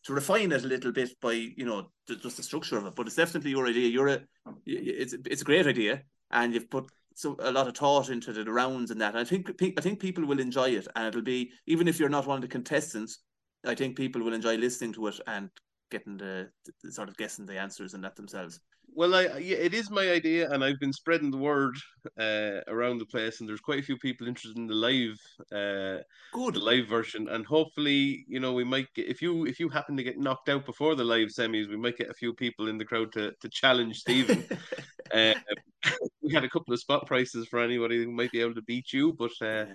to 0.05 0.15
refine 0.15 0.53
it 0.53 0.65
a 0.65 0.69
little 0.69 0.93
bit 0.93 1.19
by 1.21 1.33
you 1.33 1.65
know 1.65 1.91
just 2.07 2.37
the 2.37 2.43
structure 2.43 2.77
of 2.77 2.87
it. 2.87 2.95
But 2.95 3.07
it's 3.07 3.17
definitely 3.17 3.51
your 3.51 3.67
idea. 3.67 3.89
You're 3.89 4.09
a 4.09 4.21
it's 4.67 5.15
it's 5.25 5.43
a 5.43 5.47
great 5.47 5.67
idea, 5.67 6.03
and 6.31 6.53
you've 6.53 6.71
put 6.71 6.91
so 7.15 7.37
a 7.41 7.51
lot 7.51 7.69
of 7.69 7.77
thought 7.77 8.11
into 8.11 8.33
the 8.33 8.53
rounds 8.53 8.91
and 8.91 9.01
that. 9.01 9.15
And 9.15 9.21
I 9.21 9.25
think 9.25 9.51
I 9.79 9.81
think 9.81 10.01
people 10.01 10.27
will 10.27 10.41
enjoy 10.41 10.71
it, 10.71 10.87
and 10.95 11.07
it'll 11.07 11.23
be 11.23 11.53
even 11.67 11.89
if 11.89 11.99
you're 11.99 12.09
not 12.11 12.27
one 12.27 12.37
of 12.37 12.43
the 12.43 12.49
contestants. 12.49 13.21
I 13.65 13.75
think 13.75 13.95
people 13.95 14.23
will 14.23 14.33
enjoy 14.33 14.57
listening 14.57 14.95
to 14.95 15.09
it 15.09 15.21
and 15.27 15.51
getting 15.91 16.17
the, 16.17 16.49
the 16.83 16.91
sort 16.91 17.11
of 17.11 17.17
guessing 17.19 17.45
the 17.45 17.59
answers 17.59 17.93
and 17.93 18.03
that 18.05 18.17
themselves. 18.17 18.61
Well, 18.95 19.15
I 19.15 19.39
yeah, 19.39 19.57
it 19.57 19.75
is 19.75 19.91
my 19.91 20.11
idea, 20.11 20.51
and 20.51 20.65
I've 20.65 20.81
been 20.81 20.93
spreading 20.93 21.31
the 21.31 21.39
word 21.39 21.77
uh, 22.19 22.61
around 22.69 22.99
the 22.99 23.07
place, 23.07 23.41
and 23.41 23.49
there's 23.49 23.61
quite 23.61 23.79
a 23.79 23.83
few 23.83 23.97
people 23.97 24.27
interested 24.27 24.57
in 24.57 24.67
the 24.67 24.75
live, 24.75 25.17
uh, 25.53 26.03
good 26.33 26.55
the 26.55 26.61
live 26.61 26.89
version, 26.89 27.29
and 27.29 27.47
hopefully, 27.47 28.25
you 28.29 28.41
know, 28.41 28.53
we 28.53 28.65
might 28.65 28.93
get 28.95 29.07
if 29.07 29.23
you 29.23 29.47
if 29.47 29.61
you 29.61 29.69
happen 29.69 29.97
to 29.97 30.03
get 30.03 30.19
knocked 30.19 30.49
out 30.49 30.67
before 30.67 30.95
the 30.95 31.05
live 31.05 31.29
semis, 31.29 31.69
we 31.69 31.77
might 31.77 31.97
get 31.97 32.11
a 32.11 32.15
few 32.15 32.35
people 32.35 32.69
in 32.69 32.79
the 32.79 32.85
crowd 32.85 33.13
to 33.13 33.33
to 33.41 33.49
challenge 33.49 33.99
Steven. 33.99 34.45
uh, 35.15 35.35
we 36.23 36.33
had 36.33 36.45
a 36.45 36.51
couple 36.51 36.75
of 36.75 36.81
spot 36.81 37.07
prices 37.07 37.47
for 37.49 37.61
anybody 37.61 38.03
who 38.03 38.11
might 38.11 38.33
be 38.33 38.41
able 38.41 38.55
to 38.55 38.63
beat 38.63 38.93
you, 38.93 39.13
but 39.13 39.33
uh, 39.41 39.67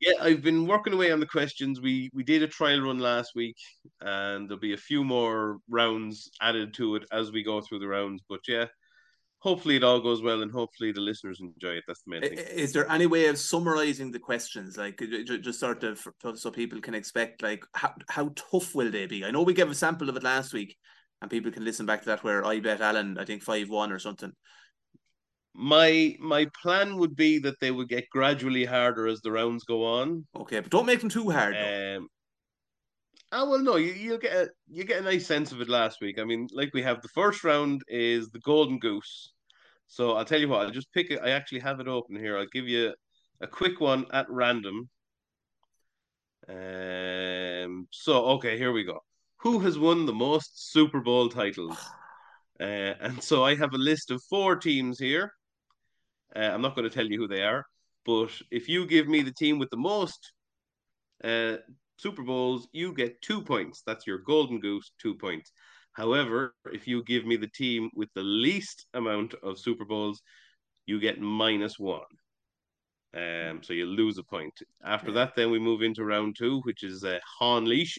yeah, 0.00 0.14
I've 0.20 0.42
been 0.42 0.66
working 0.66 0.94
away 0.94 1.12
on 1.12 1.20
the 1.20 1.26
questions. 1.26 1.80
We 1.80 2.10
we 2.14 2.22
did 2.22 2.42
a 2.42 2.48
trial 2.48 2.80
run 2.80 2.98
last 2.98 3.32
week, 3.34 3.56
and 4.00 4.48
there'll 4.48 4.60
be 4.60 4.72
a 4.72 4.78
few 4.78 5.04
more 5.04 5.58
rounds 5.68 6.30
added 6.40 6.74
to 6.74 6.96
it 6.96 7.04
as 7.12 7.30
we 7.30 7.42
go 7.42 7.60
through 7.60 7.80
the 7.80 7.88
rounds. 7.88 8.22
But 8.28 8.40
yeah, 8.48 8.66
hopefully 9.40 9.76
it 9.76 9.84
all 9.84 10.00
goes 10.00 10.22
well, 10.22 10.42
and 10.42 10.50
hopefully 10.50 10.92
the 10.92 11.00
listeners 11.00 11.40
enjoy 11.40 11.72
it. 11.72 11.84
That's 11.86 12.02
the 12.02 12.10
main 12.10 12.22
thing. 12.22 12.38
Is 12.38 12.72
there 12.72 12.90
any 12.90 13.06
way 13.06 13.26
of 13.26 13.38
summarizing 13.38 14.10
the 14.10 14.18
questions, 14.18 14.78
like 14.78 15.02
just 15.42 15.60
sort 15.60 15.84
of 15.84 16.02
so 16.34 16.50
people 16.50 16.80
can 16.80 16.94
expect, 16.94 17.42
like 17.42 17.62
how 17.74 17.92
how 18.08 18.32
tough 18.36 18.74
will 18.74 18.90
they 18.90 19.06
be? 19.06 19.24
I 19.24 19.30
know 19.30 19.42
we 19.42 19.54
gave 19.54 19.70
a 19.70 19.74
sample 19.74 20.08
of 20.08 20.16
it 20.16 20.22
last 20.22 20.54
week, 20.54 20.76
and 21.20 21.30
people 21.30 21.52
can 21.52 21.64
listen 21.64 21.84
back 21.84 22.00
to 22.02 22.08
that 22.08 22.24
where 22.24 22.44
I 22.44 22.60
bet 22.60 22.80
Alan, 22.80 23.18
I 23.18 23.26
think 23.26 23.42
five 23.42 23.68
one 23.68 23.92
or 23.92 23.98
something 23.98 24.32
my 25.54 26.16
my 26.20 26.46
plan 26.62 26.96
would 26.96 27.16
be 27.16 27.38
that 27.40 27.58
they 27.60 27.70
would 27.70 27.88
get 27.88 28.08
gradually 28.10 28.64
harder 28.64 29.06
as 29.06 29.20
the 29.20 29.32
rounds 29.32 29.64
go 29.64 29.84
on. 29.84 30.26
Okay, 30.36 30.60
but 30.60 30.70
don't 30.70 30.86
make 30.86 31.00
them 31.00 31.08
too 31.08 31.30
hard. 31.30 31.54
Um, 31.56 32.08
oh 33.32 33.50
well, 33.50 33.58
no, 33.60 33.76
you 33.76 33.92
you 33.92 34.18
get 34.18 34.32
a 34.32 34.50
you 34.68 34.84
get 34.84 35.00
a 35.00 35.04
nice 35.04 35.26
sense 35.26 35.52
of 35.52 35.60
it 35.60 35.68
last 35.68 36.00
week. 36.00 36.18
I 36.18 36.24
mean, 36.24 36.48
like 36.52 36.70
we 36.72 36.82
have 36.82 37.02
the 37.02 37.08
first 37.08 37.42
round 37.44 37.82
is 37.88 38.30
the 38.30 38.40
golden 38.40 38.78
goose. 38.78 39.32
So 39.88 40.12
I'll 40.12 40.24
tell 40.24 40.40
you 40.40 40.48
what, 40.48 40.60
I'll 40.60 40.70
just 40.70 40.92
pick 40.92 41.10
it. 41.10 41.20
I 41.22 41.30
actually 41.30 41.60
have 41.60 41.80
it 41.80 41.88
open 41.88 42.16
here. 42.16 42.38
I'll 42.38 42.46
give 42.52 42.68
you 42.68 42.94
a 43.40 43.46
quick 43.46 43.80
one 43.80 44.06
at 44.12 44.26
random. 44.30 44.88
Um. 46.48 47.88
So 47.90 48.24
okay, 48.36 48.56
here 48.56 48.72
we 48.72 48.84
go. 48.84 49.00
Who 49.38 49.58
has 49.60 49.78
won 49.78 50.06
the 50.06 50.12
most 50.12 50.72
Super 50.72 51.00
Bowl 51.00 51.28
titles? 51.28 51.76
Uh, 52.60 52.92
and 53.00 53.22
so 53.22 53.42
I 53.42 53.54
have 53.54 53.72
a 53.72 53.78
list 53.78 54.10
of 54.10 54.22
four 54.28 54.54
teams 54.54 54.98
here. 54.98 55.32
Uh, 56.34 56.40
I'm 56.40 56.62
not 56.62 56.76
going 56.76 56.88
to 56.88 56.94
tell 56.94 57.06
you 57.06 57.18
who 57.18 57.28
they 57.28 57.42
are, 57.42 57.66
but 58.04 58.30
if 58.50 58.68
you 58.68 58.86
give 58.86 59.08
me 59.08 59.22
the 59.22 59.32
team 59.32 59.58
with 59.58 59.70
the 59.70 59.76
most 59.76 60.32
uh, 61.24 61.56
Super 61.98 62.22
Bowls, 62.22 62.68
you 62.72 62.94
get 62.94 63.20
two 63.20 63.42
points. 63.42 63.82
That's 63.86 64.06
your 64.06 64.18
golden 64.18 64.60
goose, 64.60 64.92
two 65.00 65.14
points. 65.14 65.52
However, 65.92 66.54
if 66.72 66.86
you 66.86 67.02
give 67.02 67.26
me 67.26 67.36
the 67.36 67.48
team 67.48 67.90
with 67.94 68.08
the 68.14 68.22
least 68.22 68.86
amount 68.94 69.34
of 69.42 69.58
Super 69.58 69.84
Bowls, 69.84 70.22
you 70.86 71.00
get 71.00 71.20
minus 71.20 71.78
one. 71.78 72.00
Um, 73.12 73.60
so 73.62 73.72
you 73.72 73.86
lose 73.86 74.18
a 74.18 74.22
point. 74.22 74.54
After 74.84 75.10
that, 75.12 75.34
then 75.34 75.50
we 75.50 75.58
move 75.58 75.82
into 75.82 76.04
round 76.04 76.36
two, 76.38 76.60
which 76.60 76.84
is 76.84 77.02
uh, 77.02 77.18
Han 77.40 77.64
Laois. 77.64 77.98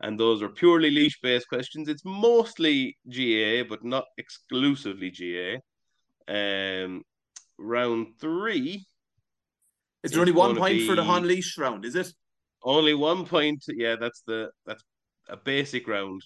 and 0.00 0.18
those 0.18 0.42
are 0.42 0.48
purely 0.48 0.90
Laois 0.90 1.14
based 1.22 1.48
questions. 1.48 1.88
It's 1.88 2.04
mostly 2.04 2.98
GAA, 3.08 3.68
but 3.68 3.84
not 3.84 4.04
exclusively 4.18 5.10
GAA. 5.10 5.60
Um, 6.32 7.02
round 7.58 8.18
three. 8.20 8.86
Is 10.02 10.12
there 10.12 10.20
only 10.20 10.32
one 10.32 10.56
point 10.56 10.86
for 10.86 10.94
the 10.94 11.02
Laois 11.02 11.42
round? 11.58 11.84
Is 11.84 11.96
it? 11.96 12.12
Only 12.62 12.94
one 12.94 13.26
point. 13.26 13.64
Yeah, 13.68 13.96
that's 13.96 14.22
the 14.26 14.50
that's 14.64 14.82
a 15.28 15.36
basic 15.36 15.88
round. 15.88 16.22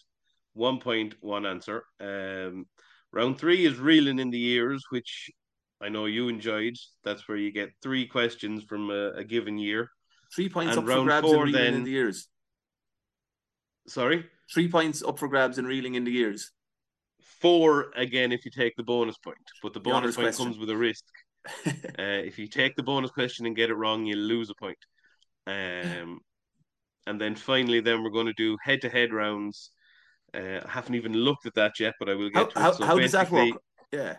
One 0.54 0.78
point, 0.78 1.14
one 1.20 1.46
answer. 1.46 1.84
Um, 2.00 2.66
round 3.12 3.38
three 3.38 3.64
is 3.64 3.78
reeling 3.78 4.18
in 4.18 4.30
the 4.30 4.44
ears, 4.44 4.84
which 4.90 5.30
I 5.80 5.88
know 5.88 6.04
you 6.06 6.28
enjoyed. 6.28 6.76
That's 7.04 7.26
where 7.26 7.38
you 7.38 7.50
get 7.50 7.70
three 7.82 8.06
questions 8.06 8.62
from 8.64 8.90
a, 8.90 9.12
a 9.12 9.24
given 9.24 9.58
year. 9.58 9.88
Three 10.34 10.48
points 10.48 10.76
and 10.76 10.88
up 10.88 10.94
for 10.94 11.04
grabs 11.04 11.26
four, 11.26 11.34
and 11.36 11.44
reeling 11.44 11.64
then, 11.64 11.74
in 11.74 11.84
the 11.84 11.94
ears. 11.94 12.28
Sorry. 13.88 14.26
Three 14.52 14.68
points 14.68 15.02
up 15.02 15.18
for 15.18 15.28
grabs 15.28 15.58
and 15.58 15.66
reeling 15.66 15.94
in 15.94 16.04
the 16.04 16.16
ears 16.16 16.52
four 17.42 17.90
again 17.96 18.32
if 18.32 18.44
you 18.44 18.50
take 18.50 18.74
the 18.76 18.82
bonus 18.82 19.18
point, 19.18 19.36
but 19.62 19.74
the 19.74 19.80
bonus 19.80 20.14
point 20.16 20.26
question. 20.26 20.46
comes 20.46 20.58
with 20.58 20.70
a 20.70 20.76
risk. 20.76 21.04
Uh, 21.66 22.22
if 22.24 22.38
you 22.38 22.46
take 22.46 22.76
the 22.76 22.82
bonus 22.82 23.10
question 23.10 23.46
and 23.46 23.56
get 23.56 23.70
it 23.70 23.74
wrong, 23.74 24.06
you 24.06 24.16
lose 24.16 24.50
a 24.50 24.54
point. 24.54 24.78
Um, 25.46 26.20
and 27.06 27.20
then 27.20 27.34
finally, 27.34 27.80
then 27.80 28.02
we're 28.02 28.10
going 28.10 28.26
to 28.26 28.32
do 28.34 28.56
head-to-head 28.62 29.12
rounds. 29.12 29.70
Uh, 30.34 30.60
I 30.64 30.70
haven't 30.70 30.94
even 30.94 31.14
looked 31.14 31.46
at 31.46 31.54
that 31.54 31.80
yet, 31.80 31.94
but 31.98 32.08
I 32.08 32.14
will 32.14 32.30
get 32.30 32.52
how, 32.54 32.70
to 32.70 32.74
it. 32.74 32.78
So 32.78 32.84
how 32.84 32.98
does 32.98 33.12
that 33.12 33.30
work? 33.30 33.56
Yeah. 33.90 34.16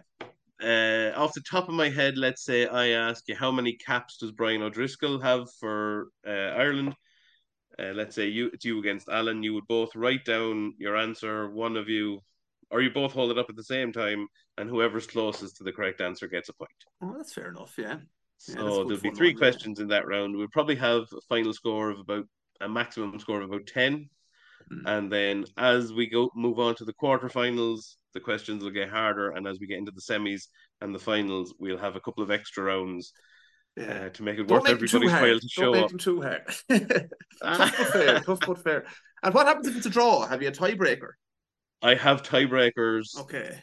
Uh, 0.61 1.11
off 1.17 1.33
the 1.33 1.41
top 1.49 1.67
of 1.67 1.73
my 1.73 1.89
head, 1.89 2.17
let's 2.17 2.43
say 2.43 2.67
I 2.67 2.89
ask 2.89 3.27
you 3.27 3.35
how 3.35 3.51
many 3.51 3.73
caps 3.73 4.17
does 4.17 4.31
Brian 4.31 4.61
O'Driscoll 4.61 5.19
have 5.19 5.51
for 5.59 6.09
uh, 6.25 6.29
Ireland? 6.55 6.95
Uh, 7.77 7.91
let's 7.93 8.15
say 8.15 8.27
you 8.27 8.51
it's 8.53 8.63
you 8.63 8.79
against 8.79 9.09
Alan. 9.09 9.41
You 9.41 9.55
would 9.55 9.67
both 9.67 9.95
write 9.95 10.25
down 10.25 10.73
your 10.77 10.95
answer. 10.95 11.49
One 11.49 11.75
of 11.75 11.89
you 11.89 12.21
or 12.73 12.81
you 12.81 12.89
both 12.89 13.13
hold 13.13 13.29
it 13.29 13.37
up 13.37 13.49
at 13.49 13.55
the 13.55 13.63
same 13.63 13.93
time, 13.93 14.27
and 14.57 14.67
whoever's 14.67 15.05
closest 15.05 15.57
to 15.57 15.63
the 15.63 15.71
correct 15.71 16.01
answer 16.01 16.27
gets 16.27 16.49
a 16.49 16.53
point. 16.53 16.71
Oh, 17.03 17.13
that's 17.15 17.31
fair 17.31 17.49
enough. 17.49 17.75
Yeah. 17.77 17.97
Yeah, 18.47 18.55
so 18.55 18.83
there'll 18.83 18.99
be 18.99 19.11
three 19.11 19.29
one, 19.29 19.37
questions 19.37 19.77
yeah. 19.77 19.83
in 19.83 19.89
that 19.89 20.07
round. 20.07 20.35
We'll 20.35 20.47
probably 20.51 20.75
have 20.75 21.03
a 21.13 21.21
final 21.29 21.53
score 21.53 21.91
of 21.91 21.99
about 21.99 22.25
a 22.61 22.67
maximum 22.67 23.17
score 23.19 23.41
of 23.41 23.49
about 23.49 23.67
ten, 23.67 24.09
mm. 24.71 24.81
and 24.85 25.11
then 25.11 25.45
as 25.55 25.93
we 25.93 26.09
go 26.09 26.31
move 26.35 26.59
on 26.59 26.75
to 26.75 26.83
the 26.83 26.93
quarterfinals, 26.93 27.95
the 28.15 28.19
questions 28.19 28.63
will 28.63 28.71
get 28.71 28.89
harder, 28.89 29.29
and 29.29 29.47
as 29.47 29.59
we 29.59 29.67
get 29.67 29.77
into 29.77 29.91
the 29.91 30.01
semis 30.01 30.47
and 30.81 30.93
the 30.93 30.99
finals, 30.99 31.53
we'll 31.59 31.77
have 31.77 31.95
a 31.95 32.01
couple 32.01 32.23
of 32.23 32.31
extra 32.31 32.63
rounds. 32.63 33.13
Yeah. 33.77 34.05
Uh, 34.05 34.09
to 34.09 34.23
make 34.23 34.37
it 34.37 34.47
Don't 34.47 34.57
worth 34.57 34.63
make 34.65 34.73
everybody's 34.73 35.11
while 35.11 35.39
to 35.39 35.47
show 35.49 35.61
Don't 35.63 35.73
make 35.73 35.83
up. 35.83 35.89
them 35.89 35.97
too 35.97 36.21
hard. 36.21 36.45
tough 37.43 37.77
but 37.77 37.87
fair. 37.87 38.19
Tough 38.19 38.39
but 38.45 38.63
fair. 38.63 38.85
And 39.23 39.33
what 39.33 39.47
happens 39.47 39.67
if 39.67 39.77
it's 39.77 39.85
a 39.85 39.89
draw? 39.89 40.27
Have 40.27 40.41
you 40.41 40.49
a 40.49 40.51
tiebreaker? 40.51 41.11
I 41.83 41.95
have 41.95 42.23
tiebreakers. 42.23 43.19
Okay. 43.19 43.61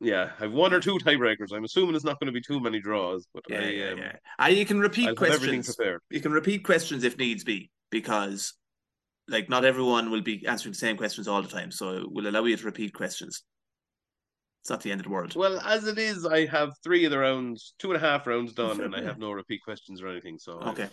Yeah, 0.00 0.30
I've 0.40 0.52
one 0.52 0.72
or 0.72 0.80
two 0.80 0.98
tiebreakers. 0.98 1.52
I'm 1.54 1.62
assuming 1.62 1.94
it's 1.94 2.04
not 2.04 2.18
going 2.18 2.26
to 2.26 2.32
be 2.32 2.40
too 2.40 2.58
many 2.58 2.80
draws, 2.80 3.28
but 3.32 3.44
yeah, 3.48 3.60
I, 3.60 3.68
yeah, 3.68 3.90
um, 3.90 3.98
yeah. 3.98 4.12
Uh, 4.42 4.46
you 4.48 4.66
can 4.66 4.80
repeat 4.80 5.08
I'll 5.08 5.14
questions. 5.14 5.76
You 6.10 6.20
can 6.20 6.32
repeat 6.32 6.64
questions 6.64 7.04
if 7.04 7.16
needs 7.18 7.44
be 7.44 7.70
because, 7.90 8.54
like, 9.28 9.48
not 9.48 9.64
everyone 9.64 10.10
will 10.10 10.22
be 10.22 10.44
answering 10.44 10.72
the 10.72 10.78
same 10.78 10.96
questions 10.96 11.28
all 11.28 11.40
the 11.40 11.48
time. 11.48 11.70
So 11.70 12.08
we'll 12.10 12.26
allow 12.26 12.42
you 12.44 12.56
to 12.56 12.64
repeat 12.64 12.94
questions. 12.94 13.44
It's 14.62 14.70
not 14.70 14.80
the 14.80 14.90
end 14.90 15.00
of 15.00 15.04
the 15.04 15.10
world. 15.10 15.36
Well, 15.36 15.60
as 15.60 15.86
it 15.86 15.98
is, 15.98 16.26
I 16.26 16.46
have 16.46 16.70
three 16.82 17.04
of 17.04 17.12
the 17.12 17.18
rounds, 17.18 17.74
two 17.78 17.92
and 17.92 18.02
a 18.02 18.04
half 18.04 18.26
rounds 18.26 18.54
done, 18.54 18.80
and 18.80 18.96
I 18.96 19.02
have 19.02 19.18
no 19.18 19.30
repeat 19.30 19.60
questions 19.62 20.02
or 20.02 20.08
anything. 20.08 20.38
So 20.38 20.54
okay, 20.60 20.88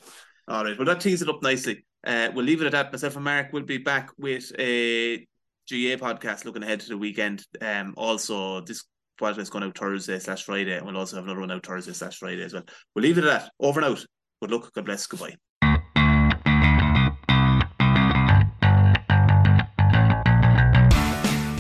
all 0.47 0.63
right. 0.63 0.77
Well, 0.77 0.85
that 0.85 1.01
tees 1.01 1.21
it 1.21 1.29
up 1.29 1.41
nicely. 1.41 1.85
Uh, 2.05 2.29
we'll 2.33 2.45
leave 2.45 2.61
it 2.61 2.65
at 2.65 2.71
that. 2.73 2.91
Myself 2.91 3.15
and 3.15 3.25
Mark 3.25 3.53
will 3.53 3.63
be 3.63 3.77
back 3.77 4.09
with 4.17 4.51
a 4.59 5.25
GAA 5.69 5.97
podcast 5.97 6.45
looking 6.45 6.63
ahead 6.63 6.79
to 6.79 6.89
the 6.89 6.97
weekend. 6.97 7.45
Um, 7.61 7.93
also 7.95 8.61
this 8.61 8.85
podcast 9.21 9.51
going 9.51 9.63
out 9.63 9.77
Thursday 9.77 10.17
slash 10.17 10.43
Friday, 10.43 10.75
and 10.75 10.85
we'll 10.85 10.97
also 10.97 11.17
have 11.17 11.25
another 11.25 11.41
one 11.41 11.51
out 11.51 11.65
Thursday 11.65 11.93
slash 11.93 12.17
Friday 12.17 12.43
as 12.43 12.53
well. 12.53 12.63
We'll 12.95 13.03
leave 13.03 13.19
it 13.19 13.23
at 13.25 13.41
that. 13.41 13.51
Over 13.59 13.81
and 13.81 13.91
out. 13.91 14.05
Good 14.41 14.51
luck. 14.51 14.73
God 14.73 14.85
bless. 14.85 15.05
Goodbye. 15.05 15.35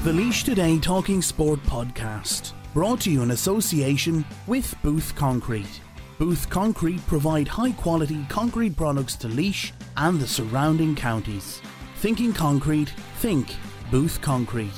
The 0.03 0.13
Laois 0.13 0.43
Today 0.43 0.79
Talking 0.79 1.21
Sport 1.21 1.59
podcast, 1.63 2.53
brought 2.73 3.01
to 3.01 3.11
you 3.11 3.21
in 3.21 3.31
association 3.31 4.25
with 4.47 4.73
Booth 4.81 5.13
Concrete. 5.15 5.81
Booth 6.17 6.49
Concrete 6.49 7.05
provide 7.05 7.47
high 7.47 7.73
quality 7.73 8.25
concrete 8.27 8.75
products 8.75 9.15
to 9.17 9.27
Laois 9.27 9.71
and 9.97 10.19
the 10.19 10.27
surrounding 10.27 10.95
counties. 10.95 11.61
Thinking 11.97 12.33
concrete, 12.33 12.89
think 13.19 13.55
Booth 13.91 14.21
Concrete. 14.21 14.77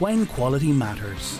When 0.00 0.26
quality 0.26 0.72
matters. 0.72 1.38